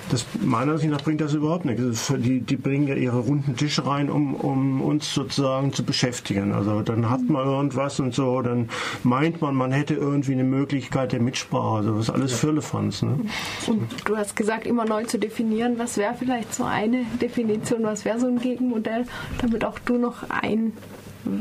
[0.10, 2.14] Das, meiner Ansicht nach bringt das überhaupt nichts.
[2.18, 6.54] Die, die bringen ja ihre runden Tische rein, um, um uns sozusagen zu beschäftigen.
[6.54, 8.70] Also dann hat man irgendwas und so, dann
[9.04, 11.78] meint man, man hätte irgendwie eine Möglichkeit der Mitsprache.
[11.78, 13.02] Also das ist alles Firlefanz.
[13.02, 13.20] Ne?
[13.68, 15.78] Und du hast gesagt, immer neu zu definieren.
[15.78, 19.06] Was wäre vielleicht so eine Definition, was wäre so ein Gegenmodell,
[19.42, 20.72] damit auch du noch einen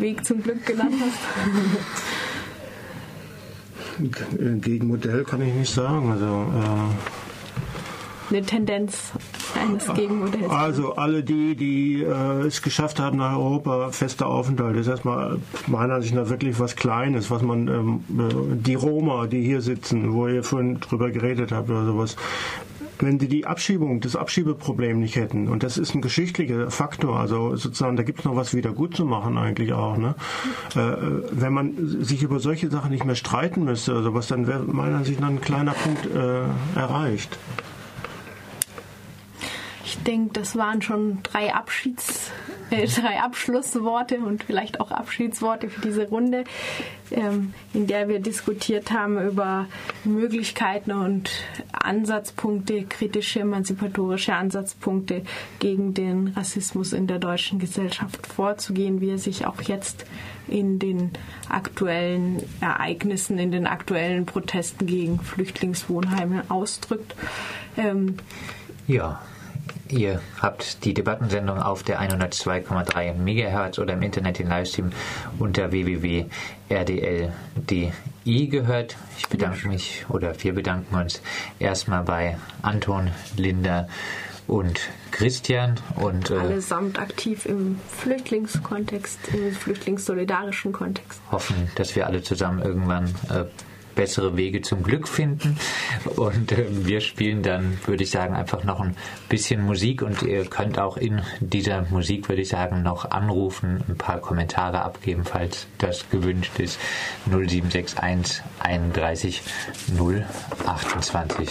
[0.01, 1.18] Weg zum Glück genannt hast?
[4.62, 6.11] Gegenmodell kann ich nicht sagen.
[6.12, 7.16] Also äh
[8.30, 9.12] eine Tendenz
[9.61, 10.51] eines Gegenmodells?
[10.51, 15.95] Also alle die, die äh, es geschafft haben nach Europa, fester Aufenthalt, ist erstmal meiner
[15.95, 20.26] Ansicht nach wirklich was Kleines, was man, ähm, äh, die Roma, die hier sitzen, wo
[20.26, 22.16] ihr vorhin drüber geredet habt oder sowas,
[22.99, 27.57] wenn die die Abschiebung, das Abschiebeproblem nicht hätten, und das ist ein geschichtlicher Faktor, also
[27.57, 30.14] sozusagen, da gibt es noch was wieder gut zu machen eigentlich auch, ne?
[30.74, 30.97] Äh,
[31.30, 34.99] wenn man sich über solche Sachen nicht mehr streiten müsste, also was dann wäre meiner
[34.99, 37.38] Ansicht nach ein kleiner Punkt äh, erreicht.
[39.87, 42.32] Ich denke, das waren schon drei Abschieds,
[42.70, 46.43] äh, drei Abschlussworte und vielleicht auch Abschiedsworte für diese Runde,
[47.12, 49.66] ähm, in der wir diskutiert haben über
[50.03, 51.30] Möglichkeiten und
[51.70, 55.22] Ansatzpunkte, kritische emanzipatorische Ansatzpunkte
[55.61, 60.05] gegen den Rassismus in der deutschen Gesellschaft vorzugehen, wie er sich auch jetzt
[60.49, 61.12] in den
[61.49, 67.14] aktuellen Ereignissen, in den aktuellen Protesten gegen Flüchtlingswohnheime ausdrückt.
[67.76, 68.16] Ähm,
[68.89, 69.20] ja,
[69.89, 74.91] Ihr habt die Debattensendung auf der 102,3 MHz oder im Internet in Livestream
[75.39, 76.26] unter www.rdl.de
[78.47, 78.97] gehört.
[79.18, 81.22] Ich bedanke mich oder wir bedanken uns
[81.59, 83.89] erstmal bei Anton, Linda
[84.47, 84.80] und
[85.11, 91.20] Christian und äh, allesamt aktiv im Flüchtlingskontext, im flüchtlingssolidarischen Kontext.
[91.30, 93.45] Hoffen, dass wir alle zusammen irgendwann äh,
[93.97, 95.59] bessere Wege zum Glück finden.
[96.14, 98.94] Und äh, wir spielen dann, würde ich sagen, einfach noch ein
[99.28, 103.97] bisschen Musik und ihr könnt auch in dieser Musik, würde ich sagen, noch anrufen, ein
[103.97, 106.78] paar Kommentare abgeben, falls das gewünscht ist.
[107.26, 109.42] 0761 31
[110.64, 111.49] 028.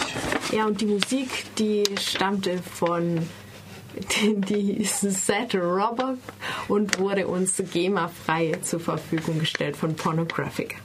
[0.54, 3.28] Ja, und die Musik, die stammte von
[4.22, 6.20] die Set Robert
[6.68, 10.76] und wurde uns GEMA-frei zur Verfügung gestellt von Pornographic.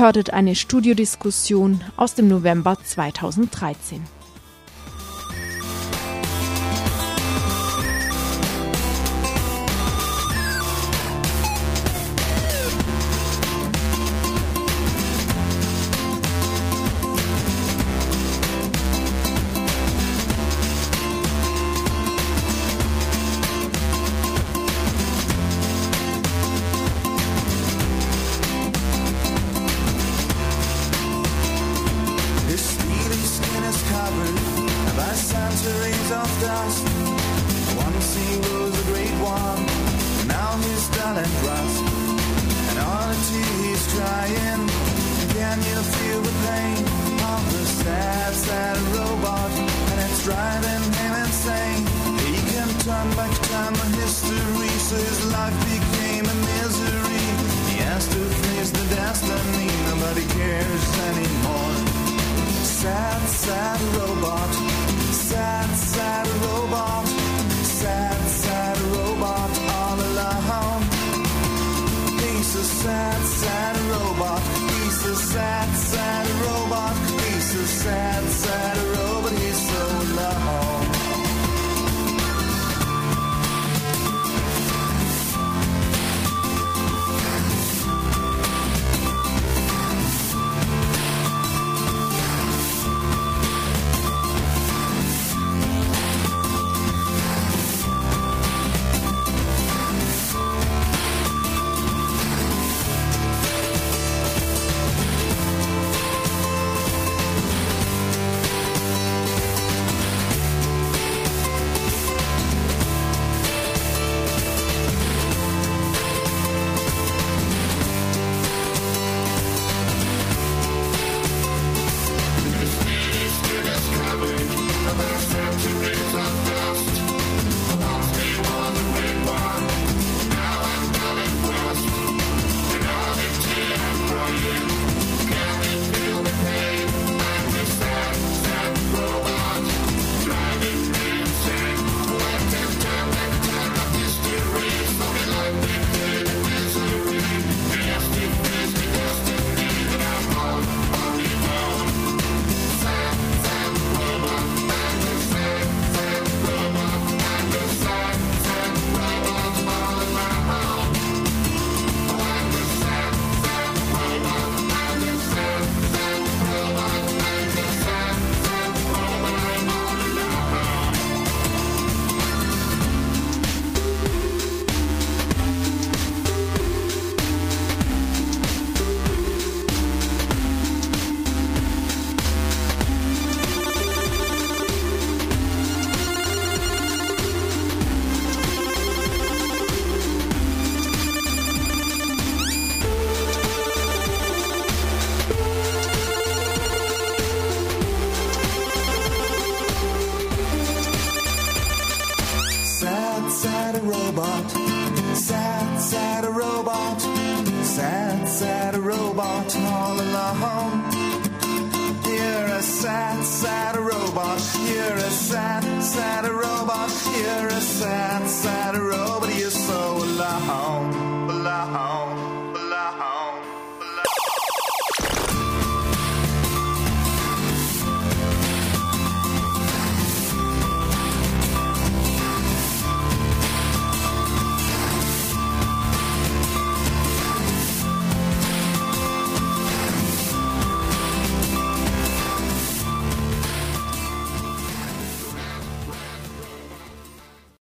[0.00, 4.02] Ihr hörtet eine Studiodiskussion aus dem November 2013.